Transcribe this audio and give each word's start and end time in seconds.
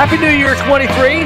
Happy 0.00 0.16
New 0.16 0.30
Year 0.30 0.54
23 0.54 1.24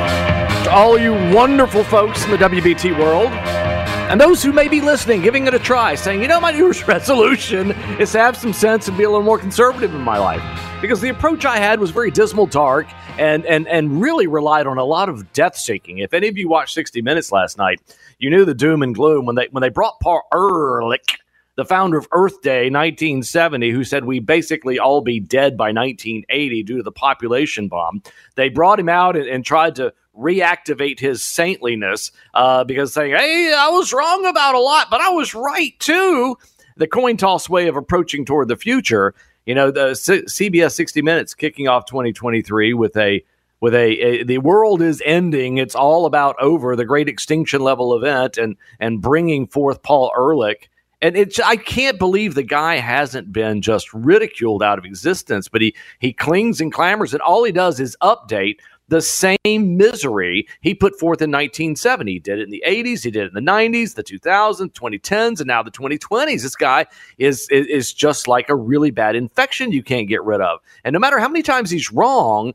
to 0.65 0.71
all 0.73 0.99
you 0.99 1.13
wonderful 1.33 1.85
folks 1.85 2.25
in 2.25 2.33
the 2.33 2.37
WBT 2.37 2.99
world. 2.99 3.29
And 3.29 4.21
those 4.21 4.43
who 4.43 4.53
may 4.53 4.67
be 4.67 4.81
listening, 4.81 5.23
giving 5.23 5.47
it 5.47 5.55
a 5.55 5.61
try, 5.61 5.95
saying, 5.95 6.21
you 6.21 6.27
know, 6.27 6.41
my 6.41 6.51
New 6.51 6.65
Year's 6.65 6.85
resolution 6.89 7.71
is 8.01 8.11
to 8.11 8.19
have 8.19 8.37
some 8.37 8.53
sense 8.53 8.89
and 8.89 8.99
be 8.99 9.05
a 9.05 9.09
little 9.09 9.23
more 9.23 9.39
conservative 9.39 9.95
in 9.95 10.01
my 10.01 10.19
life. 10.19 10.43
Because 10.81 11.01
the 11.01 11.11
approach 11.11 11.45
I 11.45 11.59
had 11.59 11.79
was 11.79 11.93
very 11.93 12.11
dismal, 12.11 12.47
dark, 12.47 12.89
and 13.17 13.47
and 13.47 13.69
and 13.69 14.03
really 14.03 14.27
relied 14.27 14.67
on 14.67 14.77
a 14.77 14.85
lot 14.85 15.09
of 15.09 15.33
death 15.33 15.57
shaking. 15.57 15.99
If 15.99 16.13
any 16.13 16.27
of 16.27 16.37
you 16.37 16.49
watched 16.49 16.75
60 16.75 17.01
Minutes 17.01 17.31
last 17.31 17.57
night, 17.57 17.81
you 18.19 18.29
knew 18.29 18.45
the 18.45 18.55
doom 18.55 18.83
and 18.83 18.93
gloom 18.93 19.25
when 19.25 19.37
they 19.37 19.47
when 19.53 19.63
they 19.63 19.69
brought 19.69 20.01
Paul 20.01 20.23
Ehrlich 20.35 21.21
the 21.57 21.65
founder 21.65 21.99
of 21.99 22.09
Earth 22.13 22.43
Day 22.43 22.71
1970, 22.71 23.71
who 23.71 23.85
said 23.85 24.05
we 24.05 24.19
basically 24.19 24.79
all 24.79 25.01
be 25.01 25.21
dead 25.21 25.57
by 25.57 25.73
1980 25.73 26.63
due 26.65 26.77
to 26.79 26.83
the 26.83 26.93
population 26.93 27.69
bomb. 27.69 28.03
They 28.35 28.49
brought 28.49 28.81
him 28.81 28.89
out 28.89 29.17
and, 29.17 29.27
and 29.27 29.45
tried 29.45 29.77
to 29.77 29.93
reactivate 30.17 31.01
his 31.01 31.23
saintliness 31.23 32.13
uh, 32.35 32.65
because 32.65 32.93
saying, 32.93 33.15
hey, 33.15 33.55
I 33.57 33.69
was 33.69 33.93
wrong 33.93 34.27
about 34.27 34.55
a 34.55 34.61
lot, 34.61 34.89
but 34.91 35.01
I 35.01 35.11
was 35.11 35.35
right 35.35 35.79
too. 35.79 36.37
The 36.77 36.89
coin 36.89 37.17
toss 37.17 37.49
way 37.49 37.69
of 37.69 37.77
approaching 37.77 38.25
toward 38.25 38.49
the 38.49 38.57
future. 38.57 39.15
You 39.47 39.55
know, 39.55 39.71
the 39.71 39.95
C- 39.95 40.23
CBS 40.23 40.73
60 40.73 41.03
Minutes 41.03 41.35
kicking 41.35 41.69
off 41.69 41.87
2023 41.87 42.75
with 42.75 42.97
a 42.97 43.25
with 43.61 43.75
a, 43.75 43.99
a, 43.99 44.23
the 44.25 44.39
world 44.39 44.83
is 44.83 45.03
ending 45.07 45.57
it's 45.57 45.75
all 45.75 46.05
about 46.05 46.37
over 46.39 46.77
the 46.77 46.85
great 46.85 47.09
extinction 47.09 47.63
level 47.63 47.97
event 47.97 48.37
and 48.37 48.57
and 48.79 49.01
bringing 49.01 49.47
forth 49.47 49.83
paul 49.83 50.13
ehrlich 50.15 50.69
and 51.05 51.19
it's 51.19 51.39
I 51.39 51.57
can't 51.57 51.99
believe 51.99 52.35
the 52.35 52.43
guy 52.43 52.77
hasn't 52.77 53.31
been 53.31 53.61
just 53.61 53.93
ridiculed 53.93 54.63
out 54.63 54.79
of 54.79 54.87
existence, 54.87 55.49
but 55.49 55.61
he 55.61 55.75
he 55.99 56.15
clings 56.15 56.63
and 56.63 56.73
clamors, 56.73 57.13
and 57.13 57.21
all 57.21 57.45
he 57.45 57.53
does 57.53 57.79
is 57.79 57.95
update 58.03 58.57
the 58.89 59.03
same 59.03 59.77
misery 59.77 60.47
he 60.63 60.75
put 60.75 60.99
forth 60.99 61.21
in 61.21 61.31
1970. 61.31 62.11
He 62.11 62.19
did 62.19 62.39
it 62.39 62.45
in 62.45 62.51
the 62.51 62.63
80s, 62.67 63.05
he 63.05 63.11
did 63.11 63.25
it 63.25 63.35
in 63.37 63.45
the 63.45 63.53
90s, 63.53 63.95
the 63.95 64.03
2000s, 64.03 64.73
2010s, 64.73 65.41
and 65.41 65.47
now 65.47 65.63
the 65.63 65.71
2020s. 65.71 66.43
This 66.43 66.57
guy 66.57 66.87
is, 67.19 67.49
is 67.51 67.67
is 67.67 67.93
just 67.93 68.27
like 68.27 68.49
a 68.49 68.57
really 68.57 68.91
bad 68.91 69.15
infection 69.15 69.73
you 69.73 69.83
can't 69.83 70.09
get 70.09 70.25
rid 70.25 70.41
of. 70.41 70.61
And 70.85 70.95
no 70.95 70.99
matter 70.99 71.19
how 71.19 71.29
many 71.29 71.43
times 71.43 71.71
he's 71.71 71.93
wrong, 71.93 72.55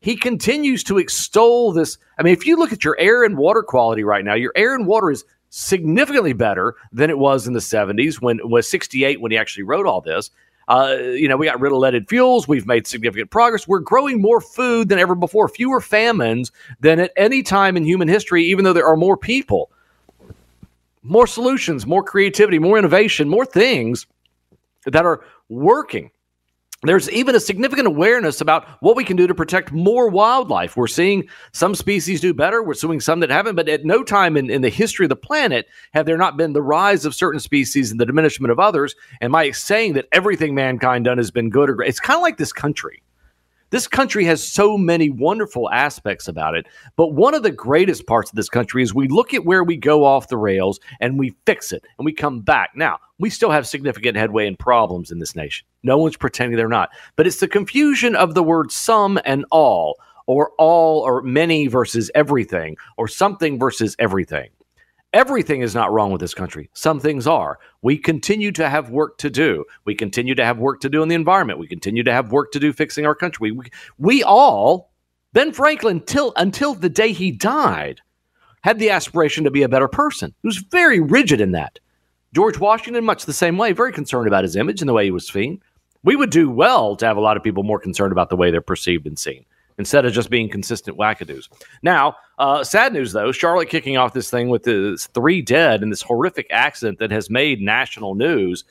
he 0.00 0.16
continues 0.16 0.82
to 0.84 0.98
extol 0.98 1.72
this. 1.72 1.96
I 2.18 2.24
mean, 2.24 2.32
if 2.32 2.44
you 2.44 2.56
look 2.56 2.72
at 2.72 2.82
your 2.82 2.98
air 2.98 3.22
and 3.22 3.38
water 3.38 3.62
quality 3.62 4.02
right 4.02 4.24
now, 4.24 4.34
your 4.34 4.52
air 4.56 4.74
and 4.74 4.84
water 4.84 5.12
is 5.12 5.24
significantly 5.50 6.32
better 6.32 6.74
than 6.92 7.10
it 7.10 7.18
was 7.18 7.46
in 7.46 7.52
the 7.52 7.60
70s 7.60 8.20
when 8.20 8.38
was 8.44 8.68
68 8.68 9.20
when 9.20 9.32
he 9.32 9.38
actually 9.38 9.62
wrote 9.62 9.86
all 9.86 10.00
this. 10.00 10.30
Uh, 10.68 10.96
you 11.00 11.28
know, 11.28 11.36
we 11.36 11.46
got 11.46 11.60
rid 11.60 11.72
of 11.72 11.78
leaded 11.78 12.08
fuels. 12.08 12.46
We've 12.46 12.66
made 12.66 12.86
significant 12.86 13.30
progress. 13.30 13.66
We're 13.66 13.78
growing 13.78 14.20
more 14.20 14.40
food 14.40 14.90
than 14.90 14.98
ever 14.98 15.14
before, 15.14 15.48
fewer 15.48 15.80
famines 15.80 16.52
than 16.80 17.00
at 17.00 17.12
any 17.16 17.42
time 17.42 17.76
in 17.76 17.84
human 17.84 18.06
history, 18.06 18.44
even 18.44 18.64
though 18.64 18.74
there 18.74 18.86
are 18.86 18.96
more 18.96 19.16
people, 19.16 19.70
more 21.02 21.26
solutions, 21.26 21.86
more 21.86 22.02
creativity, 22.02 22.58
more 22.58 22.78
innovation, 22.78 23.30
more 23.30 23.46
things 23.46 24.06
that 24.84 25.06
are 25.06 25.24
working 25.48 26.10
there's 26.82 27.10
even 27.10 27.34
a 27.34 27.40
significant 27.40 27.88
awareness 27.88 28.40
about 28.40 28.68
what 28.80 28.94
we 28.94 29.04
can 29.04 29.16
do 29.16 29.26
to 29.26 29.34
protect 29.34 29.72
more 29.72 30.08
wildlife. 30.08 30.76
We're 30.76 30.86
seeing 30.86 31.28
some 31.52 31.74
species 31.74 32.20
do 32.20 32.32
better. 32.32 32.62
We're 32.62 32.74
seeing 32.74 33.00
some 33.00 33.18
that 33.20 33.30
haven't, 33.30 33.56
but 33.56 33.68
at 33.68 33.84
no 33.84 34.04
time 34.04 34.36
in, 34.36 34.48
in 34.48 34.62
the 34.62 34.68
history 34.68 35.04
of 35.04 35.10
the 35.10 35.16
planet 35.16 35.66
have 35.92 36.06
there 36.06 36.16
not 36.16 36.36
been 36.36 36.52
the 36.52 36.62
rise 36.62 37.04
of 37.04 37.16
certain 37.16 37.40
species 37.40 37.90
and 37.90 37.98
the 37.98 38.06
diminishment 38.06 38.52
of 38.52 38.60
others. 38.60 38.94
And 39.20 39.32
my 39.32 39.50
saying 39.50 39.94
that 39.94 40.06
everything 40.12 40.54
mankind 40.54 41.04
done 41.06 41.18
has 41.18 41.32
been 41.32 41.50
good 41.50 41.68
or 41.68 41.74
great, 41.74 41.88
it's 41.88 41.98
kind 41.98 42.16
of 42.16 42.22
like 42.22 42.36
this 42.36 42.52
country. 42.52 43.02
This 43.70 43.86
country 43.86 44.24
has 44.24 44.46
so 44.46 44.78
many 44.78 45.10
wonderful 45.10 45.70
aspects 45.70 46.26
about 46.26 46.54
it. 46.54 46.66
But 46.96 47.08
one 47.08 47.34
of 47.34 47.42
the 47.42 47.50
greatest 47.50 48.06
parts 48.06 48.30
of 48.30 48.36
this 48.36 48.48
country 48.48 48.82
is 48.82 48.94
we 48.94 49.08
look 49.08 49.34
at 49.34 49.44
where 49.44 49.62
we 49.62 49.76
go 49.76 50.04
off 50.04 50.28
the 50.28 50.38
rails 50.38 50.80
and 51.00 51.18
we 51.18 51.36
fix 51.44 51.72
it 51.72 51.84
and 51.98 52.06
we 52.06 52.12
come 52.12 52.40
back. 52.40 52.70
Now, 52.74 52.98
we 53.18 53.28
still 53.28 53.50
have 53.50 53.66
significant 53.66 54.16
headway 54.16 54.46
and 54.46 54.58
problems 54.58 55.10
in 55.10 55.18
this 55.18 55.36
nation. 55.36 55.66
No 55.82 55.98
one's 55.98 56.16
pretending 56.16 56.56
they're 56.56 56.68
not. 56.68 56.90
But 57.16 57.26
it's 57.26 57.40
the 57.40 57.48
confusion 57.48 58.16
of 58.16 58.34
the 58.34 58.42
word 58.42 58.72
some 58.72 59.18
and 59.24 59.44
all, 59.50 59.96
or 60.26 60.52
all 60.58 61.00
or 61.00 61.22
many 61.22 61.66
versus 61.66 62.10
everything, 62.14 62.76
or 62.96 63.06
something 63.08 63.58
versus 63.58 63.96
everything. 63.98 64.48
Everything 65.14 65.62
is 65.62 65.74
not 65.74 65.90
wrong 65.90 66.12
with 66.12 66.20
this 66.20 66.34
country. 66.34 66.68
Some 66.74 67.00
things 67.00 67.26
are. 67.26 67.58
We 67.80 67.96
continue 67.96 68.52
to 68.52 68.68
have 68.68 68.90
work 68.90 69.16
to 69.18 69.30
do. 69.30 69.64
We 69.86 69.94
continue 69.94 70.34
to 70.34 70.44
have 70.44 70.58
work 70.58 70.80
to 70.82 70.90
do 70.90 71.02
in 71.02 71.08
the 71.08 71.14
environment. 71.14 71.58
We 71.58 71.66
continue 71.66 72.02
to 72.02 72.12
have 72.12 72.30
work 72.30 72.52
to 72.52 72.60
do 72.60 72.74
fixing 72.74 73.06
our 73.06 73.14
country. 73.14 73.50
We, 73.50 73.70
we 73.96 74.22
all, 74.22 74.92
Ben 75.32 75.52
Franklin, 75.52 76.00
till, 76.00 76.34
until 76.36 76.74
the 76.74 76.90
day 76.90 77.12
he 77.12 77.30
died, 77.30 78.02
had 78.60 78.78
the 78.78 78.90
aspiration 78.90 79.44
to 79.44 79.50
be 79.50 79.62
a 79.62 79.68
better 79.68 79.88
person. 79.88 80.34
He 80.42 80.48
was 80.48 80.58
very 80.58 81.00
rigid 81.00 81.40
in 81.40 81.52
that. 81.52 81.78
George 82.34 82.58
Washington, 82.58 83.06
much 83.06 83.24
the 83.24 83.32
same 83.32 83.56
way, 83.56 83.72
very 83.72 83.92
concerned 83.92 84.26
about 84.26 84.44
his 84.44 84.56
image 84.56 84.82
and 84.82 84.88
the 84.88 84.92
way 84.92 85.04
he 85.04 85.10
was 85.10 85.26
seen. 85.26 85.62
We 86.04 86.16
would 86.16 86.30
do 86.30 86.50
well 86.50 86.96
to 86.96 87.06
have 87.06 87.16
a 87.16 87.20
lot 87.20 87.38
of 87.38 87.42
people 87.42 87.62
more 87.62 87.80
concerned 87.80 88.12
about 88.12 88.28
the 88.28 88.36
way 88.36 88.50
they're 88.50 88.60
perceived 88.60 89.06
and 89.06 89.18
seen 89.18 89.46
instead 89.78 90.04
of 90.04 90.12
just 90.12 90.28
being 90.28 90.48
consistent 90.48 90.98
wackadoos. 90.98 91.48
Now, 91.82 92.16
uh, 92.38 92.64
sad 92.64 92.92
news 92.92 93.12
though, 93.12 93.32
Charlotte 93.32 93.68
kicking 93.68 93.96
off 93.96 94.12
this 94.12 94.30
thing 94.30 94.48
with 94.48 94.64
this 94.64 95.06
three 95.06 95.40
dead 95.40 95.82
in 95.82 95.90
this 95.90 96.02
horrific 96.02 96.46
accident 96.50 96.98
that 96.98 97.10
has 97.10 97.30
made 97.30 97.60
national 97.60 98.14
news. 98.14 98.64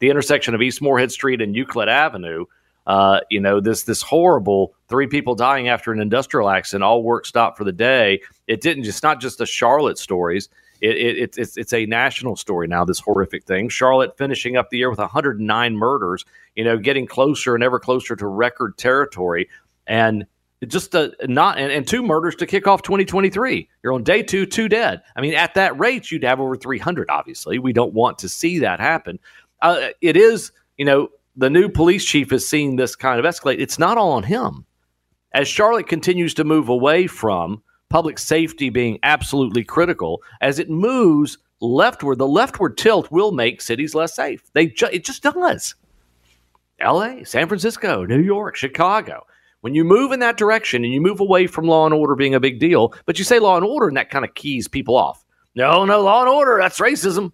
The 0.00 0.10
intersection 0.10 0.54
of 0.54 0.62
East 0.62 0.80
Morehead 0.80 1.12
Street 1.12 1.40
and 1.40 1.54
Euclid 1.54 1.88
Avenue. 1.88 2.46
Uh, 2.86 3.20
you 3.28 3.38
know 3.38 3.60
this 3.60 3.82
this 3.82 4.00
horrible 4.00 4.74
three 4.88 5.06
people 5.06 5.34
dying 5.34 5.68
after 5.68 5.92
an 5.92 6.00
industrial 6.00 6.48
accident. 6.48 6.82
All 6.82 7.02
work 7.02 7.26
stopped 7.26 7.58
for 7.58 7.64
the 7.64 7.72
day. 7.72 8.22
It 8.46 8.62
didn't 8.62 8.84
just 8.84 9.02
not 9.02 9.20
just 9.20 9.36
the 9.36 9.44
Charlotte 9.44 9.98
stories. 9.98 10.48
It, 10.80 10.96
it, 10.96 11.34
it's 11.36 11.58
it's 11.58 11.72
a 11.74 11.84
national 11.84 12.36
story 12.36 12.66
now. 12.66 12.86
This 12.86 13.00
horrific 13.00 13.44
thing. 13.44 13.68
Charlotte 13.68 14.16
finishing 14.16 14.56
up 14.56 14.70
the 14.70 14.78
year 14.78 14.88
with 14.88 15.00
109 15.00 15.76
murders. 15.76 16.24
You 16.54 16.64
know, 16.64 16.78
getting 16.78 17.06
closer 17.06 17.54
and 17.54 17.62
ever 17.62 17.78
closer 17.78 18.16
to 18.16 18.26
record 18.26 18.78
territory. 18.78 19.50
And 19.86 20.26
just 20.66 20.94
a, 20.94 21.14
not 21.22 21.58
and, 21.58 21.70
and, 21.70 21.86
two 21.86 22.02
murders 22.02 22.34
to 22.36 22.46
kick 22.46 22.66
off 22.66 22.82
2023 22.82 23.68
you're 23.82 23.92
on 23.92 24.02
day 24.02 24.22
two 24.22 24.44
two 24.44 24.68
dead. 24.68 25.02
I 25.16 25.20
mean 25.20 25.34
at 25.34 25.54
that 25.54 25.78
rate 25.78 26.10
you'd 26.10 26.24
have 26.24 26.40
over 26.40 26.56
300 26.56 27.08
obviously. 27.10 27.58
We 27.58 27.72
don't 27.72 27.94
want 27.94 28.18
to 28.18 28.28
see 28.28 28.58
that 28.60 28.80
happen. 28.80 29.18
Uh, 29.62 29.88
it 30.00 30.16
is 30.16 30.52
you 30.76 30.84
know 30.84 31.08
the 31.36 31.50
new 31.50 31.68
police 31.68 32.04
chief 32.04 32.32
is 32.32 32.48
seeing 32.48 32.76
this 32.76 32.96
kind 32.96 33.20
of 33.20 33.24
escalate. 33.24 33.60
It's 33.60 33.78
not 33.78 33.98
all 33.98 34.12
on 34.12 34.24
him. 34.24 34.64
As 35.32 35.46
charlotte 35.46 35.86
continues 35.86 36.34
to 36.34 36.44
move 36.44 36.68
away 36.68 37.06
from 37.06 37.62
public 37.88 38.18
safety 38.18 38.70
being 38.70 38.98
absolutely 39.02 39.64
critical 39.64 40.22
as 40.40 40.58
it 40.58 40.68
moves 40.68 41.38
leftward 41.60 42.18
the 42.18 42.26
leftward 42.26 42.76
tilt 42.76 43.10
will 43.10 43.32
make 43.32 43.60
cities 43.60 43.94
less 43.94 44.14
safe. 44.14 44.42
They 44.52 44.66
ju- 44.66 44.88
it 44.92 45.04
just 45.04 45.22
does. 45.22 45.74
La 46.80 47.14
san 47.24 47.48
francisco 47.48 48.04
new 48.04 48.20
york 48.20 48.54
chicago 48.54 49.26
when 49.60 49.74
you 49.74 49.84
move 49.84 50.12
in 50.12 50.20
that 50.20 50.36
direction 50.36 50.84
and 50.84 50.92
you 50.92 51.00
move 51.00 51.20
away 51.20 51.46
from 51.46 51.66
law 51.66 51.84
and 51.84 51.94
order 51.94 52.14
being 52.14 52.34
a 52.34 52.40
big 52.40 52.58
deal, 52.58 52.94
but 53.06 53.18
you 53.18 53.24
say 53.24 53.38
law 53.38 53.56
and 53.56 53.64
order 53.64 53.88
and 53.88 53.96
that 53.96 54.10
kind 54.10 54.24
of 54.24 54.34
keys 54.34 54.68
people 54.68 54.96
off. 54.96 55.24
No, 55.54 55.84
no, 55.84 56.00
law 56.02 56.20
and 56.20 56.28
order, 56.28 56.58
that's 56.60 56.78
racism. 56.78 57.32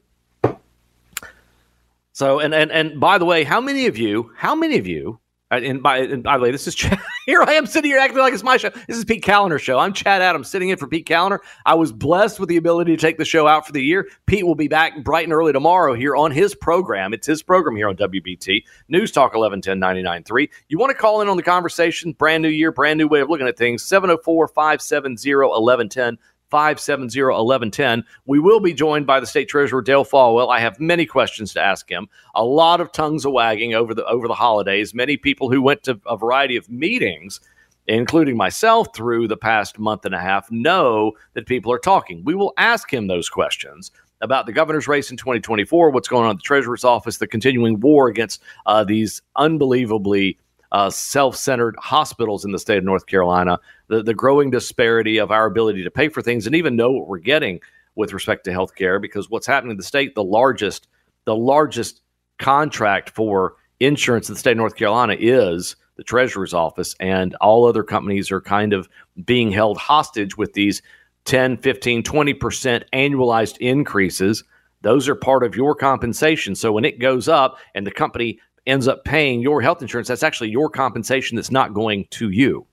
So, 2.12 2.38
and, 2.38 2.54
and, 2.54 2.70
and 2.70 3.00
by 3.00 3.18
the 3.18 3.24
way, 3.24 3.44
how 3.44 3.60
many 3.60 3.86
of 3.86 3.98
you, 3.98 4.30
how 4.36 4.54
many 4.54 4.78
of 4.78 4.86
you 4.86 5.18
Uh, 5.50 5.56
and 5.56 5.82
by, 5.82 5.98
and 5.98 6.22
by 6.22 6.38
the 6.38 6.42
way, 6.42 6.50
this 6.50 6.66
is 6.66 6.74
Chad. 6.76 6.98
here 7.26 7.42
I 7.42 7.52
am 7.52 7.66
sitting 7.66 7.90
here 7.90 7.98
acting 7.98 8.18
like 8.18 8.32
it's 8.32 8.42
my 8.42 8.56
show. 8.56 8.70
This 8.88 8.96
is 8.96 9.04
Pete 9.04 9.22
Kaliner 9.22 9.60
show. 9.60 9.78
I'm 9.78 9.92
Chad 9.92 10.22
Adams 10.22 10.50
sitting 10.50 10.70
in 10.70 10.78
for 10.78 10.86
Pete 10.86 11.06
Kaliner. 11.06 11.38
I 11.66 11.74
was 11.74 11.92
blessed 11.92 12.40
with 12.40 12.48
the 12.48 12.56
ability 12.56 12.96
to 12.96 13.00
take 13.00 13.18
the 13.18 13.24
show 13.24 13.46
out 13.46 13.66
for 13.66 13.72
the 13.72 13.82
year. 13.82 14.08
Pete 14.26 14.46
will 14.46 14.54
be 14.54 14.68
back 14.68 15.04
bright 15.04 15.24
and 15.24 15.32
early 15.32 15.52
tomorrow 15.52 15.94
here 15.94 16.16
on 16.16 16.30
his 16.30 16.54
program. 16.54 17.12
It's 17.12 17.26
his 17.26 17.42
program 17.42 17.76
here 17.76 17.88
on 17.88 17.96
WBT 17.96 18.64
News 18.88 19.12
Talk 19.12 19.34
1110 19.34 19.78
993. 19.78 20.50
You 20.68 20.78
want 20.78 20.90
to 20.90 20.94
call 20.94 21.20
in 21.20 21.28
on 21.28 21.36
the 21.36 21.42
conversation? 21.42 22.12
Brand 22.12 22.42
new 22.42 22.48
year, 22.48 22.72
brand 22.72 22.98
new 22.98 23.06
way 23.06 23.20
of 23.20 23.28
looking 23.28 23.46
at 23.46 23.58
things. 23.58 23.82
704 23.82 24.48
570 24.48 25.34
1110. 25.34 26.18
570 26.54 27.20
1110. 27.20 28.04
We 28.26 28.38
will 28.38 28.60
be 28.60 28.72
joined 28.72 29.08
by 29.08 29.18
the 29.18 29.26
state 29.26 29.48
treasurer, 29.48 29.82
Dale 29.82 30.04
Folwell. 30.04 30.54
I 30.54 30.60
have 30.60 30.78
many 30.78 31.04
questions 31.04 31.52
to 31.54 31.60
ask 31.60 31.90
him. 31.90 32.06
A 32.36 32.44
lot 32.44 32.80
of 32.80 32.92
tongues 32.92 33.24
a 33.24 33.30
wagging 33.30 33.74
over 33.74 33.92
the 33.92 34.04
over 34.04 34.28
the 34.28 34.34
holidays. 34.34 34.94
Many 34.94 35.16
people 35.16 35.50
who 35.50 35.60
went 35.60 35.82
to 35.82 36.00
a 36.06 36.16
variety 36.16 36.56
of 36.56 36.70
meetings, 36.70 37.40
including 37.88 38.36
myself 38.36 38.94
through 38.94 39.26
the 39.26 39.36
past 39.36 39.80
month 39.80 40.04
and 40.04 40.14
a 40.14 40.20
half, 40.20 40.48
know 40.52 41.14
that 41.32 41.46
people 41.46 41.72
are 41.72 41.78
talking. 41.78 42.22
We 42.24 42.36
will 42.36 42.52
ask 42.56 42.88
him 42.88 43.08
those 43.08 43.28
questions 43.28 43.90
about 44.20 44.46
the 44.46 44.52
governor's 44.52 44.86
race 44.86 45.10
in 45.10 45.16
2024, 45.16 45.90
what's 45.90 46.06
going 46.06 46.24
on 46.24 46.30
at 46.30 46.36
the 46.36 46.42
treasurer's 46.42 46.84
office, 46.84 47.18
the 47.18 47.26
continuing 47.26 47.80
war 47.80 48.06
against 48.06 48.40
uh, 48.66 48.84
these 48.84 49.22
unbelievably 49.34 50.38
uh, 50.74 50.90
self 50.90 51.36
centered 51.36 51.76
hospitals 51.78 52.44
in 52.44 52.50
the 52.50 52.58
state 52.58 52.78
of 52.78 52.84
North 52.84 53.06
Carolina, 53.06 53.60
the, 53.86 54.02
the 54.02 54.12
growing 54.12 54.50
disparity 54.50 55.18
of 55.18 55.30
our 55.30 55.46
ability 55.46 55.84
to 55.84 55.90
pay 55.90 56.08
for 56.08 56.20
things 56.20 56.46
and 56.46 56.56
even 56.56 56.74
know 56.74 56.90
what 56.90 57.06
we're 57.06 57.18
getting 57.18 57.60
with 57.94 58.12
respect 58.12 58.44
to 58.44 58.52
health 58.52 58.74
care. 58.74 58.98
Because 58.98 59.30
what's 59.30 59.46
happening 59.46 59.70
in 59.70 59.76
the 59.76 59.84
state, 59.84 60.16
the 60.16 60.24
largest, 60.24 60.88
the 61.26 61.36
largest 61.36 62.02
contract 62.40 63.10
for 63.10 63.54
insurance 63.78 64.28
in 64.28 64.34
the 64.34 64.38
state 64.38 64.50
of 64.50 64.56
North 64.56 64.74
Carolina 64.74 65.16
is 65.16 65.76
the 65.96 66.02
treasurer's 66.02 66.52
office, 66.52 66.96
and 66.98 67.36
all 67.36 67.66
other 67.66 67.84
companies 67.84 68.32
are 68.32 68.40
kind 68.40 68.72
of 68.72 68.88
being 69.24 69.52
held 69.52 69.78
hostage 69.78 70.36
with 70.36 70.54
these 70.54 70.82
10, 71.24 71.58
15, 71.58 72.02
20% 72.02 72.82
annualized 72.92 73.58
increases. 73.58 74.42
Those 74.82 75.08
are 75.08 75.14
part 75.14 75.44
of 75.44 75.54
your 75.54 75.76
compensation. 75.76 76.56
So 76.56 76.72
when 76.72 76.84
it 76.84 76.98
goes 76.98 77.28
up 77.28 77.58
and 77.76 77.86
the 77.86 77.92
company 77.92 78.40
ends 78.66 78.88
up 78.88 79.04
paying 79.04 79.40
your 79.40 79.60
health 79.60 79.82
insurance, 79.82 80.08
that's 80.08 80.22
actually 80.22 80.50
your 80.50 80.70
compensation 80.70 81.36
that's 81.36 81.50
not 81.50 81.74
going 81.74 82.06
to 82.10 82.30
you. 82.30 82.66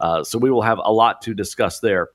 Uh, 0.00 0.22
so 0.22 0.38
we 0.38 0.50
will 0.50 0.62
have 0.62 0.78
a 0.82 0.92
lot 0.92 1.22
to 1.22 1.34
discuss 1.34 1.80
there. 1.80 2.08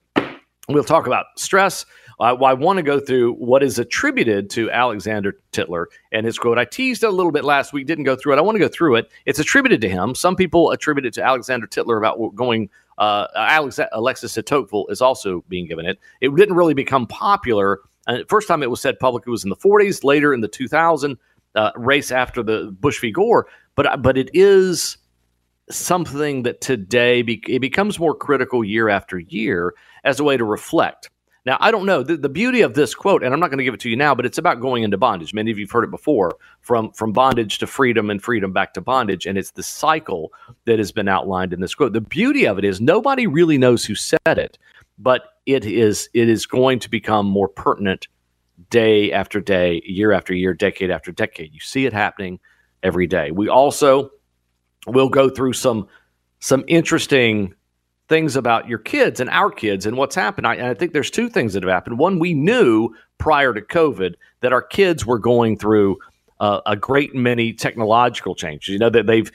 We'll 0.70 0.84
talk 0.84 1.08
about 1.08 1.26
stress. 1.38 1.86
Uh, 2.20 2.36
I 2.36 2.54
want 2.54 2.78
to 2.78 2.84
go 2.84 3.00
through 3.00 3.34
what 3.34 3.64
is 3.64 3.80
attributed 3.80 4.50
to 4.52 4.70
Alexander 4.70 5.40
Tytler 5.52 5.88
and 6.12 6.26
his 6.26 6.38
quote. 6.38 6.60
I 6.60 6.66
teased 6.66 7.04
it 7.04 7.08
a 7.08 7.12
little 7.12 7.32
bit 7.32 7.44
last 7.44 7.74
week, 7.74 7.88
didn't 7.88 8.04
go 8.04 8.16
through 8.16 8.34
it. 8.34 8.38
I 8.38 8.42
want 8.42 8.56
to 8.56 8.60
go 8.60 8.68
through 8.68 8.98
it. 8.98 9.10
It's 9.26 9.40
attributed 9.40 9.82
to 9.82 9.90
him. 9.90 10.14
Some 10.14 10.36
people 10.36 10.70
attribute 10.70 11.06
it 11.08 11.14
to 11.16 11.24
Alexander 11.24 11.66
Tytler 11.66 11.98
about 11.98 12.36
going. 12.36 12.70
Uh, 12.98 13.26
Alex, 13.36 13.80
Alexis 13.94 14.34
de 14.36 14.44
Tocqueville 14.44 14.86
is 14.90 15.02
also 15.02 15.44
being 15.50 15.66
given 15.66 15.88
it. 15.88 15.98
It 16.20 16.36
didn't 16.36 16.56
really 16.56 16.76
become 16.76 17.08
popular. 17.08 17.80
Uh, 18.06 18.20
first 18.28 18.48
time 18.48 18.62
it 18.62 18.70
was 18.70 18.82
said 18.82 19.00
publicly 19.00 19.32
was 19.32 19.44
in 19.44 19.50
the 19.50 19.56
40s. 19.56 20.04
Later 20.04 20.34
in 20.34 20.42
the 20.42 20.48
2000 20.48 21.18
uh, 21.56 21.72
race 21.76 22.12
after 22.12 22.44
the 22.44 22.76
Bush 22.80 23.00
v. 23.02 23.12
Gore, 23.12 23.48
but 23.76 24.02
but 24.02 24.18
it 24.18 24.30
is 24.34 24.98
something 25.70 26.44
that 26.44 26.62
today 26.62 27.22
be, 27.22 27.44
it 27.48 27.60
becomes 27.60 28.00
more 28.00 28.16
critical 28.16 28.64
year 28.64 28.90
after 28.90 29.20
year 29.20 29.74
as 30.04 30.20
a 30.20 30.24
way 30.24 30.38
to 30.38 30.44
reflect. 30.44 31.10
Now, 31.44 31.58
I 31.60 31.72
don't 31.72 31.88
know 31.88 32.04
the, 32.04 32.18
the 32.18 32.30
beauty 32.30 32.62
of 32.62 32.76
this 32.76 32.94
quote, 32.94 33.24
and 33.24 33.34
I'm 33.34 33.40
not 33.40 33.48
going 33.48 33.58
to 33.58 33.64
give 33.64 33.74
it 33.74 33.80
to 33.82 33.90
you 33.90 33.96
now, 33.96 34.14
but 34.14 34.28
it's 34.28 34.38
about 34.38 34.62
going 34.62 34.84
into 34.84 34.98
bondage. 34.98 35.34
Many 35.34 35.50
of 35.50 35.58
you've 35.58 35.72
heard 35.72 35.84
it 35.84 35.90
before 35.90 36.38
from, 36.60 36.92
from 36.92 37.14
bondage 37.14 37.58
to 37.60 37.68
freedom 37.68 38.12
and 38.12 38.22
freedom 38.22 38.54
back 38.54 38.76
to 38.76 38.82
bondage. 38.82 39.26
And 39.26 39.40
it's 39.40 39.52
the 39.52 39.64
cycle 39.64 40.32
that 40.66 40.78
has 40.78 40.92
been 40.92 41.08
outlined 41.08 41.52
in 41.52 41.60
this 41.60 41.74
quote. 41.74 41.94
The 41.94 42.02
beauty 42.02 42.46
of 42.46 42.60
it 42.60 42.66
is 42.66 42.80
nobody 42.80 43.26
really 43.26 43.58
knows 43.58 43.84
who 43.84 43.96
said 43.96 44.20
it, 44.26 44.60
but 45.00 45.24
it 45.48 45.66
is 45.66 46.10
it 46.14 46.30
is 46.30 46.46
going 46.46 46.78
to 46.80 46.90
become 46.90 47.26
more 47.26 47.48
pertinent 47.48 48.08
day 48.70 49.12
after 49.12 49.40
day, 49.40 49.82
year 49.86 50.12
after 50.12 50.34
year, 50.34 50.54
decade 50.54 50.92
after 50.92 51.12
decade. 51.12 51.54
You 51.54 51.60
see 51.60 51.86
it 51.86 51.94
happening 51.94 52.40
every 52.84 53.08
day. 53.08 53.32
We 53.32 53.50
also 53.50 54.12
will 54.88 55.10
go 55.10 55.30
through 55.30 55.54
some 55.54 55.88
some 56.40 56.64
interesting 56.68 57.54
things 58.10 58.36
about 58.36 58.68
your 58.68 58.80
kids 58.80 59.20
and 59.20 59.30
our 59.30 59.50
kids 59.50 59.86
and 59.86 59.96
what's 59.96 60.16
happened. 60.16 60.46
I, 60.46 60.72
I 60.72 60.74
think 60.74 60.92
there's 60.92 61.12
two 61.12 61.30
things 61.30 61.54
that 61.54 61.64
have 61.64 61.72
happened. 61.72 61.98
One, 61.98 62.20
we 62.20 62.34
knew 62.34 62.90
prior 63.20 63.54
to 63.54 63.62
COVID 63.62 64.16
that 64.42 64.52
our 64.52 64.62
kids 64.62 65.06
were 65.06 65.20
going 65.20 65.58
through 65.58 65.98
uh, 66.40 66.60
a 66.66 66.76
great 66.76 67.16
many 67.16 67.54
technological 67.54 68.36
changes. 68.36 68.70
You 68.70 68.80
know 68.80 68.90
that 68.90 69.06
they've 69.06 69.32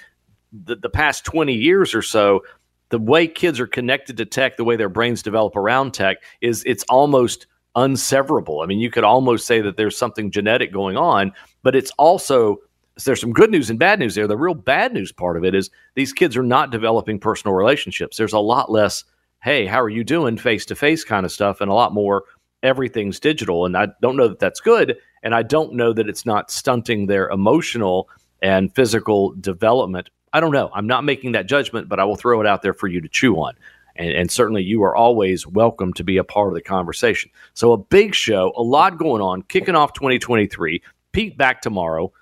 the, 0.52 0.76
the 0.76 0.90
past 0.90 1.25
20 1.25 1.55
years 1.55 1.94
or 1.94 2.02
so 2.02 2.43
the 2.88 2.99
way 2.99 3.26
kids 3.26 3.58
are 3.58 3.67
connected 3.67 4.17
to 4.17 4.25
tech 4.25 4.56
the 4.56 4.64
way 4.64 4.76
their 4.76 4.88
brains 4.88 5.23
develop 5.23 5.56
around 5.56 5.93
tech 5.93 6.19
is 6.40 6.62
it's 6.67 6.84
almost 6.84 7.46
unseverable 7.76 8.62
i 8.62 8.67
mean 8.67 8.78
you 8.78 8.90
could 8.90 9.05
almost 9.05 9.46
say 9.46 9.61
that 9.61 9.76
there's 9.76 9.96
something 9.96 10.31
genetic 10.31 10.73
going 10.73 10.96
on 10.96 11.32
but 11.62 11.76
it's 11.76 11.90
also 11.99 12.58
there's 13.05 13.20
some 13.20 13.32
good 13.32 13.50
news 13.50 13.69
and 13.69 13.78
bad 13.78 13.99
news 13.99 14.14
there. 14.14 14.26
The 14.26 14.37
real 14.37 14.55
bad 14.55 14.93
news 14.93 15.12
part 15.12 15.37
of 15.37 15.44
it 15.44 15.55
is 15.55 15.70
these 15.94 16.12
kids 16.12 16.37
are 16.37 16.43
not 16.43 16.70
developing 16.70 17.19
personal 17.19 17.55
relationships. 17.55 18.17
There's 18.17 18.32
a 18.32 18.38
lot 18.38 18.70
less, 18.70 19.05
hey, 19.43 19.67
how 19.67 19.81
are 19.81 19.90
you 19.90 20.02
doing, 20.02 20.37
face 20.38 20.64
to 20.67 20.75
face 20.75 21.05
kind 21.05 21.26
of 21.26 21.32
stuff, 21.32 21.61
and 21.61 21.70
a 21.70 21.75
lot 21.75 21.93
more 21.93 22.25
everything's 22.62 23.20
digital. 23.20 23.67
And 23.67 23.76
I 23.76 23.88
don't 24.00 24.17
know 24.17 24.28
that 24.28 24.38
that's 24.38 24.61
good. 24.61 24.96
And 25.23 25.34
I 25.34 25.43
don't 25.43 25.75
know 25.75 25.93
that 25.93 26.08
it's 26.08 26.25
not 26.25 26.50
stunting 26.50 27.06
their 27.06 27.28
emotional 27.28 28.08
and 28.43 28.75
physical 28.75 29.32
development. 29.40 30.08
I 30.32 30.40
don't 30.40 30.52
know. 30.52 30.70
I'm 30.75 30.87
not 30.87 31.05
making 31.05 31.32
that 31.32 31.46
judgment, 31.46 31.88
but 31.88 32.00
I 32.00 32.05
will 32.05 32.17
throw 32.17 32.40
it 32.40 32.46
out 32.46 32.62
there 32.62 32.75
for 32.75 32.88
you 32.88 33.00
to 33.00 33.08
chew 33.08 33.37
on. 33.37 33.55
And, 33.98 34.10
and, 34.10 34.31
certainly 34.31 34.62
you 34.62 34.82
are 34.82 34.94
always 34.94 35.46
welcome 35.46 35.93
to 35.94 36.04
be 36.04 36.19
a 36.19 36.25
part 36.25 36.48
of 36.48 36.54
the 36.54 36.60
conversation. 36.60 37.31
So, 37.54 37.72
a 37.72 37.78
big 37.78 38.14
show, 38.14 38.52
a 38.56 38.62
lot 38.62 38.98
going 38.98 39.22
on, 39.22 39.43
kicking 39.43 39.75
off 39.75 39.94
2023. 39.94 40.82
Pete 41.12 41.38
back 41.38 41.62
tomorrow. 41.62 42.12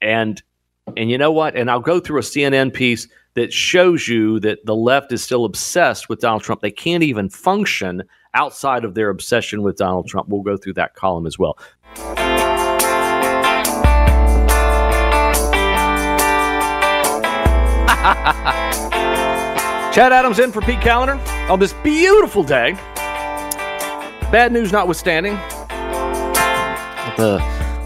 And 0.00 0.42
and 0.96 1.10
you 1.10 1.18
know 1.18 1.32
what? 1.32 1.56
And 1.56 1.70
I'll 1.70 1.80
go 1.80 1.98
through 1.98 2.18
a 2.18 2.22
CNN 2.22 2.72
piece 2.72 3.08
that 3.34 3.52
shows 3.52 4.06
you 4.06 4.38
that 4.40 4.64
the 4.64 4.76
left 4.76 5.12
is 5.12 5.22
still 5.22 5.44
obsessed 5.44 6.08
with 6.08 6.20
Donald 6.20 6.42
Trump. 6.42 6.60
They 6.60 6.70
can't 6.70 7.02
even 7.02 7.28
function 7.28 8.02
outside 8.34 8.84
of 8.84 8.94
their 8.94 9.08
obsession 9.08 9.62
with 9.62 9.76
Donald 9.76 10.08
Trump. 10.08 10.28
We'll 10.28 10.42
go 10.42 10.56
through 10.56 10.74
that 10.74 10.94
column 10.94 11.26
as 11.26 11.38
well. 11.38 11.58
Chad 19.94 20.12
Adams 20.12 20.40
in 20.40 20.50
for 20.50 20.60
Pete 20.60 20.80
Kaliner 20.80 21.24
on 21.48 21.60
this 21.60 21.72
beautiful 21.84 22.42
day. 22.42 22.72
Bad 24.32 24.50
news 24.50 24.72
notwithstanding. 24.72 25.34
The 27.16 27.38